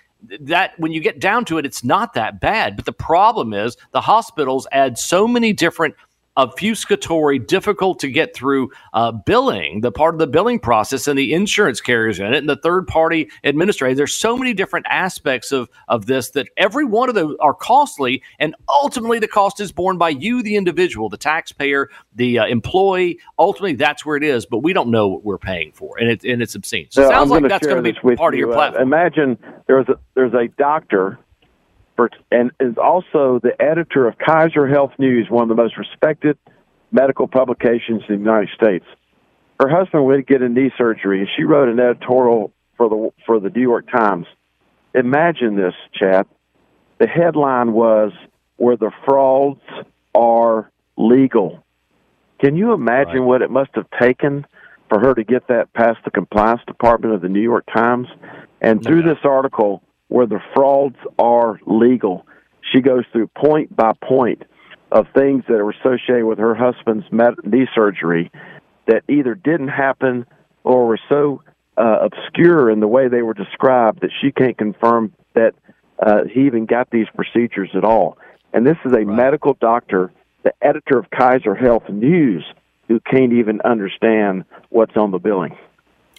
that 0.42 0.78
when 0.78 0.92
you 0.92 1.00
get 1.00 1.20
down 1.20 1.46
to 1.46 1.58
it, 1.58 1.66
it's 1.66 1.84
not 1.84 2.14
that 2.14 2.42
bad. 2.42 2.76
But 2.76 2.86
the 2.86 2.92
problem 2.92 3.54
is 3.54 3.78
the 3.92 4.02
hospitals 4.02 4.68
add 4.72 4.98
so 4.98 5.28
many 5.28 5.54
different 5.54 5.96
obfuscatory, 6.40 7.46
difficult 7.46 8.00
to 8.00 8.10
get 8.10 8.34
through 8.34 8.72
uh, 8.94 9.12
billing, 9.12 9.82
the 9.82 9.92
part 9.92 10.16
of 10.16 10.20
the 10.20 10.28
billing 10.28 10.60
process, 10.60 11.08
and 11.08 11.20
the 11.20 11.34
insurance 11.34 11.82
carriers 11.82 12.20
in 12.20 12.34
it, 12.34 12.38
and 12.38 12.50
the 12.50 12.56
third 12.56 12.88
party 12.88 13.30
administrator. 13.44 13.96
There's 13.96 14.14
so 14.14 14.38
many 14.38 14.54
different 14.54 14.86
aspects 14.90 15.52
of, 15.52 15.70
of 15.88 16.06
this 16.06 16.32
that 16.32 16.48
every 16.58 16.86
one 16.86 17.10
of 17.10 17.16
them 17.16 17.36
are 17.40 17.54
costly, 17.54 18.24
and 18.40 18.56
ultimately 18.82 19.20
the 19.20 19.28
cost 19.28 19.60
is 19.60 19.72
borne 19.72 19.98
by 19.98 20.10
you, 20.10 20.42
the 20.42 20.56
individual, 20.56 21.10
the 21.10 21.18
taxpayer, 21.18 21.90
the 22.16 22.40
uh, 22.40 22.46
employee. 22.48 23.20
Ultimately, 23.38 23.76
that's 23.76 24.06
where 24.06 24.16
it 24.16 24.24
is, 24.24 24.46
but 24.46 24.60
we 24.60 24.74
don't 24.74 24.90
know 24.90 25.08
what 25.08 25.24
we're 25.24 25.38
paying 25.38 25.72
for, 25.74 25.98
and, 26.00 26.10
it, 26.10 26.24
and 26.24 26.42
it's 26.42 26.56
obscene. 26.56 26.88
So, 26.90 27.04
it 27.04 27.10
sounds 27.10 27.30
like 27.30 27.48
that's 27.48 27.68
going 27.68 27.84
to 27.84 27.94
be 27.94 28.16
part 28.16 28.34
of 28.34 28.40
your 28.40 28.52
uh, 28.52 28.56
platform. 28.56 28.84
imagine 28.84 29.38
there's 29.68 29.88
a, 29.90 30.00
there's 30.16 30.34
a 30.34 30.48
doctor 30.58 31.20
expert 32.00 32.16
and 32.32 32.52
is 32.60 32.78
also 32.78 33.40
the 33.42 33.54
editor 33.60 34.08
of 34.08 34.18
Kaiser 34.18 34.68
Health 34.68 34.92
News, 34.98 35.28
one 35.30 35.44
of 35.44 35.50
the 35.50 35.62
most 35.62 35.78
respected 35.78 36.38
medical 36.92 37.28
publications 37.28 38.04
in 38.10 38.16
the 38.16 38.22
United 38.22 38.50
States. 38.56 38.86
Her 39.60 39.70
husband 39.70 40.06
went 40.06 40.26
to 40.26 40.34
get 40.34 40.42
a 40.42 40.50
knee 40.50 40.72
surgery, 40.78 41.20
and 41.20 41.30
she 41.36 41.44
wrote 41.44 41.70
an 41.70 41.80
editorial 41.80 42.52
for 42.78 42.90
the 42.90 43.10
for 43.26 43.40
the 43.40 43.50
New 43.50 43.62
York 43.62 43.92
Times. 43.92 44.26
Imagine 44.96 45.56
this, 45.56 45.74
chap. 45.94 46.28
The 46.98 47.08
headline 47.08 47.74
was 47.74 48.12
"Where 48.58 48.78
the 48.78 48.92
frauds 49.06 49.62
are 50.16 50.72
legal." 50.98 51.64
Can 52.40 52.56
you 52.56 52.72
imagine 52.72 53.20
right. 53.20 53.28
what 53.28 53.42
it 53.42 53.52
must 53.52 53.72
have 53.74 53.88
taken 54.00 54.46
for 54.88 55.00
her 55.00 55.14
to 55.14 55.24
get 55.26 55.48
that 55.48 55.74
past 55.74 56.00
the 56.06 56.12
compliance 56.12 56.62
department 56.66 57.14
of 57.14 57.22
the 57.22 57.28
New 57.28 57.42
York 57.42 57.66
Times? 57.72 58.08
And 58.62 58.82
through 58.82 59.04
this 59.04 59.20
article, 59.26 59.84
where 60.10 60.28
the 60.28 60.40
frauds 60.54 60.98
are 61.18 61.60
legal, 61.66 62.26
she 62.74 62.82
goes 62.82 63.06
through 63.12 63.28
point 63.28 63.76
by 63.76 63.94
point 63.94 64.44
of 64.92 65.08
things 65.16 65.44
that 65.48 65.56
are 65.56 65.70
associated 65.70 66.26
with 66.26 66.40
her 66.40 66.56
husband's 66.56 67.06
knee 67.12 67.68
surgery 67.74 68.32
that 68.88 69.04
either 69.08 69.36
didn't 69.36 69.68
happen 69.70 70.26
or 70.64 70.88
were 70.88 71.00
so 71.08 71.42
uh, 71.78 72.00
obscure 72.02 72.70
in 72.70 72.80
the 72.80 72.88
way 72.88 73.08
they 73.08 73.22
were 73.22 73.34
described 73.34 74.02
that 74.02 74.12
she 74.22 74.32
can't 74.32 74.58
confirm 74.58 75.14
that 75.36 75.54
uh, 76.00 76.24
he 76.32 76.42
even 76.42 76.66
got 76.66 76.90
these 76.90 77.08
procedures 77.16 77.70
at 77.76 77.84
all. 77.84 78.18
And 78.52 78.66
this 78.66 78.78
is 78.84 78.92
a 78.92 79.06
right. 79.06 79.08
medical 79.08 79.54
doctor, 79.54 80.12
the 80.44 80.54
editor 80.62 80.98
of 80.98 81.10
Kaiser 81.12 81.54
Health 81.54 81.88
News, 81.90 82.44
who 82.88 83.00
can't 83.00 83.34
even 83.34 83.62
understand 83.62 84.46
what's 84.70 84.98
on 84.98 85.12
the 85.12 85.20
billing. 85.20 85.56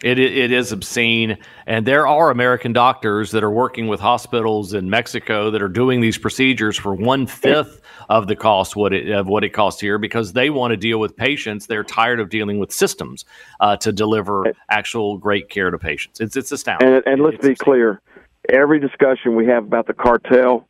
It, 0.02 0.18
it 0.18 0.50
is 0.50 0.72
obscene. 0.72 1.38
And 1.66 1.86
there 1.86 2.06
are 2.06 2.30
American 2.30 2.72
doctors 2.72 3.30
that 3.32 3.44
are 3.44 3.50
working 3.50 3.88
with 3.88 4.00
hospitals 4.00 4.72
in 4.72 4.88
Mexico 4.88 5.50
that 5.50 5.60
are 5.60 5.68
doing 5.68 6.00
these 6.00 6.16
procedures 6.16 6.78
for 6.78 6.94
one 6.94 7.26
fifth 7.26 7.82
of 8.08 8.26
the 8.26 8.34
cost 8.34 8.76
what 8.76 8.92
it, 8.92 9.10
of 9.10 9.28
what 9.28 9.44
it 9.44 9.50
costs 9.50 9.80
here 9.80 9.98
because 9.98 10.32
they 10.32 10.50
want 10.50 10.72
to 10.72 10.76
deal 10.76 10.98
with 10.98 11.16
patients. 11.16 11.66
They're 11.66 11.84
tired 11.84 12.18
of 12.18 12.30
dealing 12.30 12.58
with 12.58 12.72
systems 12.72 13.24
uh, 13.60 13.76
to 13.78 13.92
deliver 13.92 14.52
actual 14.70 15.18
great 15.18 15.48
care 15.50 15.70
to 15.70 15.78
patients. 15.78 16.20
It's, 16.20 16.36
it's 16.36 16.50
astounding. 16.50 16.88
And, 16.88 17.06
and 17.06 17.22
let's 17.22 17.36
it's 17.36 17.46
be 17.46 17.54
clear 17.54 18.00
every 18.48 18.80
discussion 18.80 19.36
we 19.36 19.46
have 19.46 19.64
about 19.64 19.86
the 19.86 19.94
cartel 19.94 20.66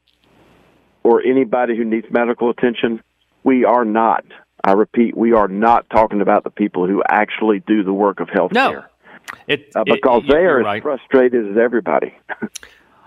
or 1.02 1.22
anybody 1.22 1.76
who 1.76 1.84
needs 1.84 2.06
medical 2.10 2.50
attention, 2.50 3.02
we 3.44 3.64
are 3.64 3.84
not. 3.84 4.24
I 4.62 4.72
repeat, 4.72 5.16
we 5.16 5.32
are 5.32 5.48
not 5.48 5.88
talking 5.88 6.20
about 6.20 6.44
the 6.44 6.50
people 6.50 6.86
who 6.86 7.02
actually 7.08 7.60
do 7.60 7.82
the 7.82 7.92
work 7.92 8.20
of 8.20 8.28
health 8.28 8.52
no. 8.52 8.84
It, 9.46 9.70
uh, 9.74 9.84
because 9.84 10.22
it, 10.24 10.32
they 10.32 10.44
are 10.44 10.62
right. 10.62 10.76
as 10.78 10.82
frustrated 10.82 11.50
as 11.50 11.56
everybody. 11.56 12.14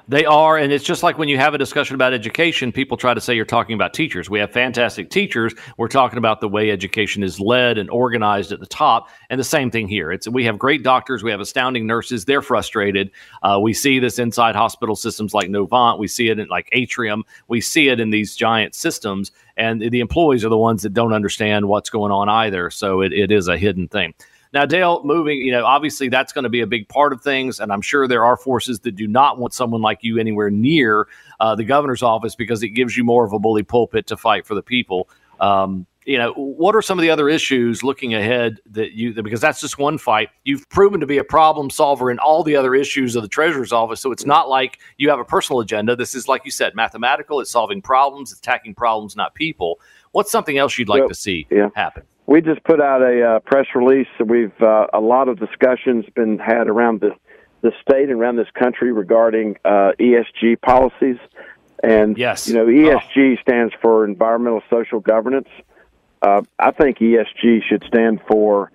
They 0.07 0.25
are, 0.25 0.57
and 0.57 0.73
it's 0.73 0.83
just 0.83 1.01
like 1.01 1.17
when 1.17 1.29
you 1.29 1.37
have 1.37 1.53
a 1.53 1.57
discussion 1.57 1.95
about 1.95 2.13
education, 2.13 2.73
people 2.73 2.97
try 2.97 3.13
to 3.13 3.21
say 3.21 3.35
you're 3.35 3.45
talking 3.45 3.73
about 3.73 3.93
teachers. 3.93 4.29
We 4.29 4.37
have 4.39 4.51
fantastic 4.51 5.09
teachers. 5.09 5.53
We're 5.77 5.87
talking 5.87 6.17
about 6.17 6.41
the 6.41 6.49
way 6.49 6.71
education 6.71 7.23
is 7.23 7.39
led 7.39 7.77
and 7.77 7.89
organized 7.89 8.51
at 8.51 8.59
the 8.59 8.65
top, 8.65 9.07
and 9.29 9.39
the 9.39 9.45
same 9.45 9.71
thing 9.71 9.87
here. 9.87 10.11
It's 10.11 10.27
we 10.27 10.43
have 10.43 10.59
great 10.59 10.83
doctors, 10.83 11.23
we 11.23 11.31
have 11.31 11.39
astounding 11.39 11.87
nurses. 11.87 12.25
They're 12.25 12.41
frustrated. 12.41 13.11
Uh, 13.43 13.59
we 13.61 13.73
see 13.73 13.99
this 13.99 14.19
inside 14.19 14.57
hospital 14.57 14.97
systems 14.97 15.33
like 15.33 15.47
Novant. 15.47 15.99
We 15.99 16.09
see 16.09 16.27
it 16.27 16.37
in 16.37 16.49
like 16.49 16.67
Atrium. 16.73 17.23
We 17.47 17.61
see 17.61 17.87
it 17.87 18.01
in 18.01 18.09
these 18.09 18.35
giant 18.35 18.75
systems, 18.75 19.31
and 19.55 19.79
the 19.79 20.01
employees 20.01 20.43
are 20.43 20.49
the 20.49 20.57
ones 20.57 20.83
that 20.83 20.93
don't 20.93 21.13
understand 21.13 21.69
what's 21.69 21.89
going 21.89 22.11
on 22.11 22.27
either. 22.27 22.69
So 22.71 22.99
it, 22.99 23.13
it 23.13 23.31
is 23.31 23.47
a 23.47 23.57
hidden 23.57 23.87
thing. 23.87 24.13
Now, 24.53 24.65
Dale, 24.67 25.01
moving, 25.03 25.39
you 25.39 25.51
know, 25.51 25.65
obviously 25.65 26.09
that's 26.09 26.31
going 26.31 26.43
to 26.43 26.49
be 26.49 26.61
a 26.61 26.67
big 26.67 26.87
part 26.87 27.11
of 27.11 27.21
things. 27.21 27.59
And 27.59 27.73
I'm 27.73 27.81
sure 27.81 28.07
there 28.07 28.23
are 28.23 28.37
forces 28.37 28.81
that 28.81 28.91
do 28.91 29.07
not 29.07 29.39
want 29.39 29.53
someone 29.53 29.81
like 29.81 29.99
you 30.01 30.19
anywhere 30.19 30.51
near 30.51 31.07
uh, 31.39 31.55
the 31.55 31.63
governor's 31.63 32.03
office 32.03 32.35
because 32.35 32.61
it 32.61 32.69
gives 32.69 32.95
you 32.95 33.03
more 33.03 33.25
of 33.25 33.33
a 33.33 33.39
bully 33.39 33.63
pulpit 33.63 34.05
to 34.07 34.17
fight 34.17 34.45
for 34.45 34.53
the 34.53 34.61
people. 34.61 35.09
Um, 35.39 35.87
you 36.05 36.17
know, 36.17 36.33
what 36.33 36.75
are 36.75 36.81
some 36.81 36.99
of 36.99 37.01
the 37.01 37.09
other 37.09 37.29
issues 37.29 37.81
looking 37.81 38.13
ahead 38.13 38.59
that 38.69 38.91
you, 38.91 39.13
because 39.23 39.41
that's 39.41 39.61
just 39.61 39.77
one 39.77 39.97
fight. 39.97 40.29
You've 40.43 40.67
proven 40.69 40.99
to 40.99 41.07
be 41.07 41.17
a 41.17 41.23
problem 41.23 41.69
solver 41.69 42.11
in 42.11 42.19
all 42.19 42.43
the 42.43 42.55
other 42.55 42.75
issues 42.75 43.15
of 43.15 43.23
the 43.23 43.29
treasurer's 43.29 43.71
office. 43.71 44.01
So 44.01 44.11
it's 44.11 44.25
not 44.25 44.49
like 44.49 44.79
you 44.97 45.09
have 45.09 45.19
a 45.19 45.25
personal 45.25 45.61
agenda. 45.61 45.95
This 45.95 46.13
is, 46.13 46.27
like 46.27 46.43
you 46.45 46.51
said, 46.51 46.75
mathematical. 46.75 47.39
It's 47.39 47.51
solving 47.51 47.81
problems, 47.81 48.31
it's 48.31 48.39
attacking 48.39 48.75
problems, 48.75 49.15
not 49.15 49.33
people. 49.33 49.79
What's 50.11 50.31
something 50.31 50.57
else 50.57 50.77
you'd 50.77 50.89
like 50.89 50.99
well, 50.99 51.09
to 51.09 51.15
see 51.15 51.47
yeah. 51.49 51.69
happen? 51.73 52.03
We 52.25 52.41
just 52.41 52.63
put 52.63 52.81
out 52.81 53.01
a 53.01 53.23
uh, 53.23 53.39
press 53.39 53.67
release. 53.75 54.07
We've 54.23 54.53
uh, 54.61 54.87
a 54.93 54.99
lot 54.99 55.27
of 55.27 55.39
discussions 55.39 56.05
been 56.15 56.39
had 56.39 56.67
around 56.67 57.01
the 57.01 57.11
the 57.61 57.71
state 57.81 58.09
and 58.09 58.19
around 58.19 58.35
this 58.35 58.49
country 58.53 58.91
regarding 58.91 59.57
uh, 59.63 59.93
ESG 59.99 60.61
policies. 60.61 61.17
And 61.81 62.17
yes, 62.17 62.47
you 62.47 62.53
know, 62.53 62.65
ESG 62.65 63.37
oh. 63.37 63.41
stands 63.41 63.73
for 63.81 64.05
environmental 64.05 64.61
social 64.69 64.99
governance. 64.99 65.49
Uh, 66.21 66.41
I 66.59 66.71
think 66.71 66.99
ESG 66.99 67.63
should 67.67 67.83
stand 67.87 68.21
for 68.27 68.71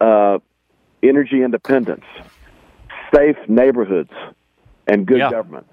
uh, 0.00 0.38
energy 1.02 1.42
independence, 1.42 2.04
safe 3.14 3.36
neighborhoods, 3.48 4.12
and 4.86 5.06
good 5.06 5.18
yeah. 5.18 5.30
government. 5.30 5.66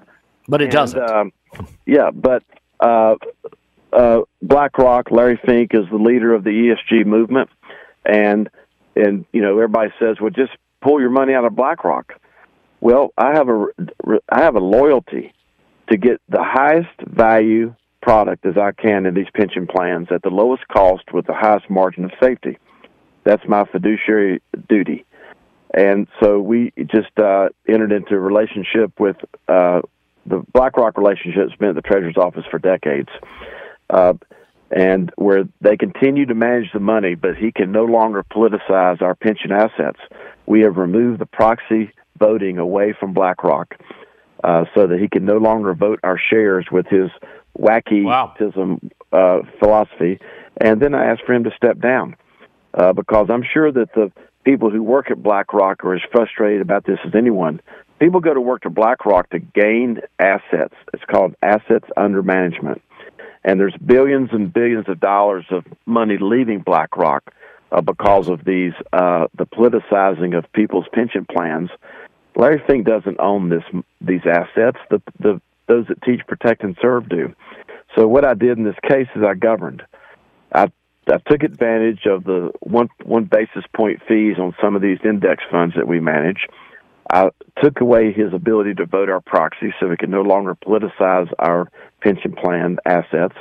But 0.47 0.61
it 0.61 0.65
and, 0.65 0.73
doesn't. 0.73 1.09
Um, 1.09 1.33
yeah, 1.87 2.11
but 2.11 2.43
uh, 2.79 3.15
uh, 3.43 3.44
BlackRock, 4.65 5.11
Larry 5.11 5.39
Fink 5.45 5.71
is 5.75 5.85
the 5.91 5.97
leader 5.97 6.33
of 6.33 6.43
the 6.43 6.49
ESG 6.49 7.05
movement, 7.05 7.49
and 8.03 8.49
and 8.95 9.25
you 9.31 9.41
know 9.41 9.53
everybody 9.53 9.91
says, 9.99 10.17
well, 10.19 10.31
just 10.31 10.53
pull 10.81 10.99
your 10.99 11.11
money 11.11 11.35
out 11.35 11.45
of 11.45 11.55
BlackRock. 11.55 12.13
Well, 12.81 13.13
I 13.15 13.33
have 13.33 13.47
a 13.47 13.67
I 14.27 14.41
have 14.41 14.55
a 14.55 14.59
loyalty 14.59 15.33
to 15.91 15.97
get 15.97 16.19
the 16.29 16.43
highest 16.43 16.99
value 17.07 17.75
product 18.01 18.43
as 18.47 18.57
I 18.57 18.71
can 18.71 19.05
in 19.05 19.13
these 19.13 19.27
pension 19.35 19.67
plans 19.67 20.07
at 20.11 20.23
the 20.23 20.29
lowest 20.29 20.67
cost 20.67 21.13
with 21.13 21.27
the 21.27 21.35
highest 21.35 21.69
margin 21.69 22.05
of 22.05 22.11
safety. 22.21 22.57
That's 23.23 23.47
my 23.47 23.65
fiduciary 23.65 24.41
duty. 24.67 25.05
And 25.75 26.07
so 26.19 26.39
we 26.39 26.73
just 26.87 27.17
uh, 27.19 27.49
entered 27.67 27.91
into 27.91 28.15
a 28.15 28.19
relationship 28.19 28.99
with 28.99 29.17
uh, 29.47 29.81
the 30.25 30.43
BlackRock 30.53 30.97
relationship 30.97 31.49
has 31.49 31.59
been 31.59 31.69
at 31.69 31.75
the 31.75 31.81
Treasurer's 31.81 32.17
office 32.17 32.45
for 32.49 32.57
decades 32.57 33.09
uh, 33.89 34.13
and 34.75 35.09
where 35.15 35.45
they 35.61 35.77
continue 35.77 36.25
to 36.25 36.35
manage 36.35 36.71
the 36.73 36.81
money, 36.81 37.15
but 37.15 37.37
he 37.37 37.51
can 37.51 37.71
no 37.71 37.85
longer 37.85 38.23
politicize 38.23 39.01
our 39.01 39.15
pension 39.15 39.53
assets. 39.53 39.99
We 40.45 40.61
have 40.61 40.75
removed 40.75 41.19
the 41.19 41.25
proxy 41.25 41.91
voting 42.19 42.57
away 42.57 42.93
from 42.99 43.13
BlackRock 43.13 43.75
uh, 44.43 44.65
so 44.75 44.85
that 44.85 44.99
he 44.99 45.07
can 45.07 45.23
no 45.23 45.37
longer 45.37 45.73
vote 45.73 46.01
our 46.03 46.19
shares 46.19 46.67
with 46.69 46.87
his 46.87 47.09
wacky 47.57 48.03
wow. 48.03 48.35
uh, 49.13 49.39
philosophy. 49.59 50.19
And 50.59 50.81
then 50.81 50.93
I 50.93 51.05
asked 51.05 51.23
for 51.25 51.33
him 51.33 51.45
to 51.45 51.51
step 51.55 51.79
down 51.79 52.17
uh, 52.73 52.91
because 52.91 53.27
I'm 53.29 53.43
sure 53.43 53.71
that 53.71 53.93
the 53.93 54.11
people 54.43 54.69
who 54.69 54.83
work 54.83 55.09
at 55.09 55.23
BlackRock 55.23 55.85
are 55.85 55.95
as 55.95 56.01
frustrated 56.11 56.61
about 56.61 56.85
this 56.85 56.99
as 57.05 57.15
anyone. 57.15 57.61
People 57.99 58.19
go 58.19 58.33
to 58.33 58.41
work 58.41 58.63
to 58.63 58.69
BlackRock 58.69 59.29
to 59.29 59.39
gain 59.39 60.01
assets. 60.19 60.75
It's 60.93 61.03
called 61.05 61.33
assets 61.41 61.87
under 61.95 62.21
management 62.21 62.81
and 63.45 63.59
there's 63.59 63.75
billions 63.85 64.29
and 64.33 64.51
billions 64.51 64.89
of 64.89 64.99
dollars 64.99 65.45
of 65.51 65.63
money 65.85 66.17
leaving 66.19 66.59
BlackRock 66.59 67.31
uh, 67.71 67.79
because 67.79 68.27
of 68.27 68.43
these 68.43 68.73
uh, 68.91 69.27
the 69.37 69.45
politicizing 69.45 70.37
of 70.37 70.51
people's 70.51 70.87
pension 70.91 71.25
plans. 71.25 71.69
Larry 72.35 72.61
Fink 72.67 72.85
doesn't 72.85 73.19
own 73.19 73.49
this 73.49 73.63
these 74.01 74.25
assets. 74.25 74.77
The 74.89 75.01
the 75.19 75.39
those 75.67 75.85
that 75.87 76.01
teach, 76.01 76.21
protect, 76.27 76.63
and 76.63 76.75
serve 76.81 77.07
do. 77.07 77.33
So 77.95 78.07
what 78.07 78.25
I 78.25 78.33
did 78.33 78.57
in 78.57 78.63
this 78.63 78.75
case 78.87 79.07
is 79.15 79.23
I 79.23 79.35
governed. 79.35 79.83
I 80.51 80.71
I 81.07 81.17
took 81.29 81.43
advantage 81.43 82.07
of 82.07 82.23
the 82.23 82.51
one 82.61 82.89
one 83.03 83.25
basis 83.25 83.63
point 83.75 84.01
fees 84.07 84.37
on 84.39 84.55
some 84.59 84.75
of 84.75 84.81
these 84.81 84.97
index 85.05 85.43
funds 85.51 85.75
that 85.75 85.87
we 85.87 85.99
manage. 85.99 86.47
I 87.11 87.29
took 87.61 87.81
away 87.81 88.11
his 88.11 88.33
ability 88.33 88.73
to 88.75 88.85
vote 88.85 89.09
our 89.09 89.21
proxy 89.21 89.73
so 89.79 89.87
we 89.87 89.97
could 89.97 90.09
no 90.09 90.21
longer 90.21 90.55
politicize 90.55 91.31
our 91.39 91.69
pension 92.01 92.33
plan 92.33 92.77
assets. 92.85 93.35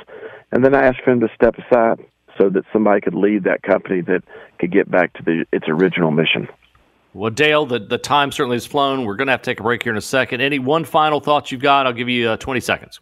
And 0.51 0.63
then 0.63 0.75
I 0.75 0.85
asked 0.85 1.01
for 1.03 1.11
him 1.11 1.19
to 1.21 1.29
step 1.35 1.55
aside 1.57 1.99
so 2.37 2.49
that 2.49 2.63
somebody 2.71 3.01
could 3.01 3.15
lead 3.15 3.43
that 3.45 3.63
company 3.63 4.01
that 4.01 4.23
could 4.59 4.71
get 4.71 4.89
back 4.89 5.13
to 5.13 5.23
the, 5.23 5.45
its 5.51 5.65
original 5.67 6.11
mission. 6.11 6.47
Well, 7.13 7.31
Dale, 7.31 7.65
the, 7.65 7.79
the 7.79 7.97
time 7.97 8.31
certainly 8.31 8.57
has 8.57 8.65
flown. 8.65 9.05
We're 9.05 9.15
going 9.15 9.27
to 9.27 9.31
have 9.31 9.41
to 9.41 9.51
take 9.51 9.59
a 9.61 9.63
break 9.63 9.83
here 9.83 9.93
in 9.93 9.97
a 9.97 10.01
second. 10.01 10.41
Any 10.41 10.59
one 10.59 10.83
final 10.83 11.21
thoughts 11.21 11.51
you've 11.51 11.61
got? 11.61 11.87
I'll 11.87 11.93
give 11.93 12.09
you 12.09 12.31
uh, 12.31 12.37
20 12.37 12.59
seconds. 12.59 12.99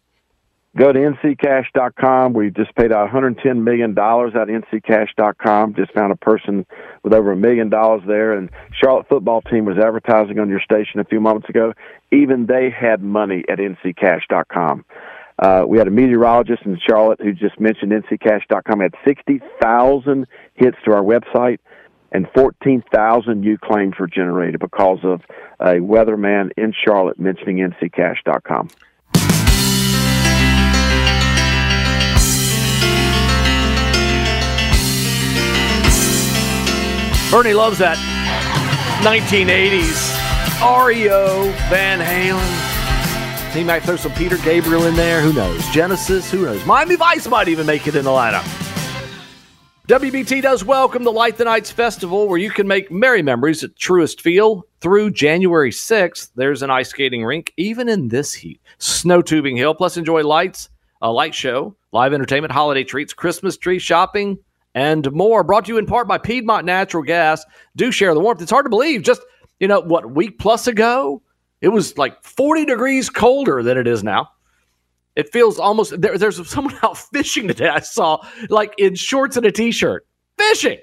Go 0.76 0.92
to 0.92 1.00
nccash.com. 1.00 2.34
We 2.34 2.50
just 2.50 2.74
paid 2.76 2.92
out 2.92 3.12
$110 3.12 3.64
million 3.64 3.92
at 3.92 3.96
nccash.com. 3.96 5.76
Just 5.76 5.94
found 5.94 6.12
a 6.12 6.16
person 6.16 6.66
with 7.04 7.14
over 7.14 7.32
a 7.32 7.36
million 7.36 7.70
dollars 7.70 8.02
there. 8.08 8.34
And 8.34 8.50
Charlotte 8.72 9.08
football 9.08 9.42
team 9.44 9.66
was 9.66 9.78
advertising 9.78 10.40
on 10.40 10.50
your 10.50 10.62
station 10.62 11.00
a 11.00 11.04
few 11.04 11.20
moments 11.20 11.48
ago. 11.48 11.74
Even 12.12 12.48
they 12.48 12.72
had 12.72 13.04
money 13.04 13.44
at 13.50 13.60
nccash.com. 13.60 14.84
Uh, 15.38 15.66
we 15.68 15.78
had 15.78 15.88
a 15.88 15.92
meteorologist 15.92 16.64
in 16.64 16.80
Charlotte 16.80 17.20
who 17.22 17.34
just 17.34 17.60
mentioned 17.60 17.92
nccash.com 17.92 18.80
had 18.80 18.96
60,000 19.06 20.28
hits 20.56 20.78
to 20.86 20.92
our 20.92 21.04
website 21.04 21.60
and 22.12 22.28
14,000 22.36 23.42
new 23.42 23.58
claims 23.58 23.96
were 24.00 24.08
generated 24.08 24.60
because 24.60 25.00
of 25.04 25.22
a 25.60 25.80
weatherman 25.80 26.52
in 26.58 26.74
Charlotte 26.74 27.20
mentioning 27.20 27.58
nccash.com. 27.58 28.70
Bernie 37.34 37.56
loves 37.56 37.80
that 37.80 37.98
1980s 39.02 40.14
REO 40.86 41.52
Van 41.68 42.00
Halen. 42.00 43.54
He 43.56 43.64
might 43.64 43.82
throw 43.82 43.96
some 43.96 44.12
Peter 44.12 44.38
Gabriel 44.38 44.86
in 44.86 44.96
there. 44.96 45.20
Who 45.20 45.34
knows? 45.34 45.68
Genesis. 45.70 46.30
Who 46.30 46.46
knows? 46.46 46.64
Miami 46.68 46.96
Vice 46.96 47.28
might 47.28 47.48
even 47.48 47.66
make 47.66 47.88
it 47.88 47.96
in 47.96 48.06
the 48.06 48.12
lineup. 48.12 48.44
WBT 49.88 50.44
does 50.44 50.64
welcome 50.64 51.04
the 51.04 51.12
Light 51.12 51.38
the 51.38 51.46
Knights 51.46 51.72
Festival, 51.72 52.28
where 52.28 52.38
you 52.38 52.52
can 52.52 52.68
make 52.68 52.92
merry 52.92 53.24
memories 53.24 53.64
at 53.64 53.74
Truist 53.74 54.22
Field 54.22 54.66
through 54.80 55.10
January 55.10 55.72
6th. 55.72 56.30
There's 56.36 56.62
an 56.62 56.70
ice 56.70 56.90
skating 56.90 57.26
rink, 57.26 57.52
even 57.58 57.90
in 57.90 58.10
this 58.10 58.36
heat. 58.36 58.62
Snow 58.78 59.24
tubing 59.24 59.58
hill, 59.58 59.74
plus 59.74 59.98
enjoy 59.98 60.22
lights, 60.22 60.70
a 61.02 61.12
light 61.12 61.34
show, 61.34 61.76
live 61.92 62.14
entertainment, 62.14 62.54
holiday 62.54 62.84
treats, 62.84 63.12
Christmas 63.12 63.58
tree 63.58 63.80
shopping, 63.80 64.38
and 64.76 65.12
more. 65.12 65.44
Brought 65.44 65.66
to 65.66 65.74
you 65.74 65.78
in 65.78 65.86
part 65.86 66.08
by 66.08 66.18
Piedmont 66.18 66.66
Natural 66.66 67.04
Gas. 67.04 67.46
Do 67.76 67.92
share 67.92 68.14
the 68.14 68.20
warmth. 68.20 68.42
It's 68.42 68.52
hard 68.52 68.66
to 68.66 68.70
believe. 68.70 69.04
Just, 69.04 69.22
you 69.60 69.68
know, 69.68 69.82
what, 69.82 70.12
week 70.12 70.40
plus 70.40 70.68
ago, 70.68 71.22
it 71.62 71.70
was 71.70 71.98
like 71.98 72.24
40 72.24 72.66
degrees 72.66 73.10
colder 73.10 73.64
than 73.64 73.78
it 73.78 73.88
is 73.88 74.04
now. 74.04 74.30
It 75.16 75.32
feels 75.32 75.60
almost 75.60 76.00
there, 76.02 76.18
there's 76.18 76.48
someone 76.50 76.78
out 76.84 76.98
fishing 76.98 77.48
today. 77.48 77.70
I 77.70 77.80
saw 77.80 78.26
like 78.50 78.74
in 78.78 78.96
shorts 78.96 79.38
and 79.38 79.46
a 79.46 79.52
t-shirt 79.52 80.06
fishing. 80.38 80.80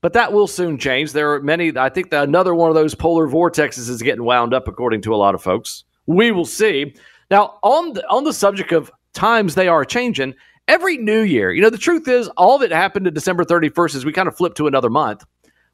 But 0.00 0.12
that 0.12 0.32
will 0.34 0.46
soon 0.46 0.76
change. 0.76 1.12
There 1.12 1.32
are 1.32 1.40
many. 1.40 1.74
I 1.78 1.88
think 1.88 2.10
that 2.10 2.28
another 2.28 2.54
one 2.54 2.68
of 2.68 2.74
those 2.74 2.94
polar 2.94 3.26
vortexes 3.26 3.88
is 3.88 4.02
getting 4.02 4.24
wound 4.24 4.52
up, 4.52 4.68
according 4.68 5.00
to 5.02 5.14
a 5.14 5.16
lot 5.16 5.34
of 5.34 5.42
folks. 5.42 5.84
We 6.06 6.30
will 6.30 6.44
see. 6.44 6.94
Now, 7.30 7.58
on 7.62 7.94
the, 7.94 8.06
on 8.10 8.24
the 8.24 8.32
subject 8.34 8.72
of 8.72 8.90
times 9.14 9.54
they 9.54 9.66
are 9.66 9.82
changing, 9.82 10.34
every 10.68 10.96
new 10.96 11.20
year, 11.20 11.52
you 11.52 11.62
know, 11.62 11.70
the 11.70 11.78
truth 11.78 12.08
is, 12.08 12.28
all 12.36 12.58
that 12.58 12.70
happened 12.70 13.04
to 13.04 13.10
December 13.10 13.44
31st 13.44 13.96
is 13.96 14.04
we 14.04 14.12
kind 14.12 14.28
of 14.28 14.36
flip 14.36 14.54
to 14.54 14.66
another 14.66 14.90
month. 14.90 15.24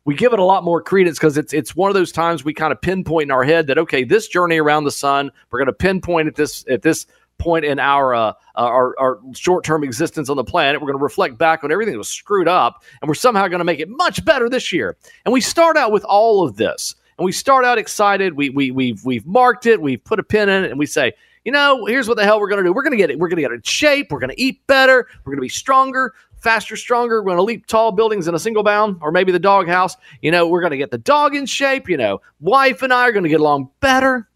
We 0.05 0.15
give 0.15 0.33
it 0.33 0.39
a 0.39 0.45
lot 0.45 0.65
more 0.65 0.81
credence 0.83 1.19
because 1.19 1.37
it's 1.37 1.53
it's 1.53 1.77
one 1.77 1.91
of 1.91 1.95
those 1.95 2.11
times 2.11 2.43
we 2.43 2.55
kind 2.55 2.73
of 2.73 2.81
pinpoint 2.81 3.25
in 3.25 3.31
our 3.31 3.45
head 3.45 3.67
that 3.67 3.77
okay, 3.77 4.03
this 4.03 4.29
journey 4.29 4.59
around 4.59 4.85
the 4.85 4.91
sun, 4.91 5.31
we're 5.51 5.59
going 5.59 5.67
to 5.67 5.75
pinpoint 5.75 6.27
at 6.27 6.37
this 6.37 6.65
at 6.71 6.83
this 6.83 7.07
point 7.37 7.67
in 7.67 7.79
our 7.79 8.15
uh, 8.15 8.33
our, 8.57 8.95
our 8.99 9.21
short 9.35 9.63
term 9.63 9.85
existence 9.85 10.31
on 10.31 10.37
the 10.37 10.45
planet. 10.45 10.81
We're 10.81 10.87
going 10.87 10.99
to 10.99 11.03
reflect 11.03 11.37
back 11.37 11.65
on 11.65 11.71
everything 11.71 11.93
that 11.93 11.99
was 11.99 12.09
screwed 12.09 12.49
up, 12.49 12.83
and 13.03 13.09
we're 13.09 13.15
somehow 13.15 13.47
going 13.49 13.59
to 13.59 13.65
make 13.65 13.79
it 13.79 13.91
much 13.91 14.25
better 14.25 14.49
this 14.49 14.73
year. 14.73 14.97
And 15.27 15.33
we 15.35 15.43
start 15.43 15.77
out 15.77 15.93
with 15.93 16.05
all 16.05 16.45
of 16.45 16.57
this, 16.57 16.95
and 17.19 17.25
we 17.27 17.33
start 17.33 17.67
out 17.67 17.77
excited. 17.77 18.35
We 18.35 18.49
we 18.49 18.71
we've 18.71 19.05
we've 19.05 19.27
marked 19.27 19.67
it. 19.67 19.83
We've 19.83 20.03
put 20.03 20.19
a 20.19 20.23
pin 20.23 20.49
in 20.49 20.65
it, 20.65 20.71
and 20.71 20.79
we 20.79 20.87
say, 20.87 21.13
you 21.45 21.53
know, 21.53 21.87
here's 21.87 22.09
what 22.09 22.17
the 22.17 22.25
hell 22.25 22.41
we're 22.41 22.49
going 22.49 22.63
to 22.63 22.69
do. 22.69 22.73
We're 22.73 22.83
going 22.83 22.93
to 22.93 22.97
get 22.97 23.11
it. 23.11 23.19
We're 23.19 23.29
going 23.29 23.37
to 23.37 23.43
get 23.43 23.53
in 23.53 23.63
shape. 23.63 24.11
We're 24.11 24.19
going 24.19 24.31
to 24.31 24.41
eat 24.41 24.67
better. 24.67 25.07
We're 25.25 25.33
going 25.33 25.39
to 25.39 25.43
be 25.43 25.49
stronger. 25.49 26.15
Faster, 26.37 26.77
stronger. 26.77 27.23
We're 27.23 27.31
going 27.31 27.37
to 27.37 27.43
leap 27.43 27.67
tall 27.67 27.93
buildings 27.93 28.27
in 28.27 28.35
a 28.35 28.39
single 28.39 28.63
bound, 28.63 28.97
or 29.03 29.13
maybe 29.13 29.31
the 29.31 29.39
doghouse. 29.39 29.97
You 30.23 30.31
know, 30.31 30.49
we're 30.49 30.61
going 30.61 30.71
to 30.71 30.79
get 30.79 30.91
the 30.91 30.99
dog 30.99 31.35
in 31.35 31.47
shape. 31.47 31.89
You 31.89 31.97
know, 31.97 32.21
wife 32.41 32.83
and 32.83 32.93
I 32.93 33.09
are 33.09 33.13
going 33.13 33.25
to 33.25 33.29
get 33.29 33.41
along 33.41 33.71
better. 33.81 34.29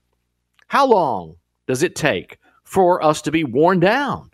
How 0.68 0.86
long 0.86 1.36
does 1.66 1.82
it 1.82 1.94
take 1.94 2.38
for 2.64 3.02
us 3.02 3.22
to 3.22 3.30
be 3.30 3.44
worn 3.44 3.80
down. 3.80 4.30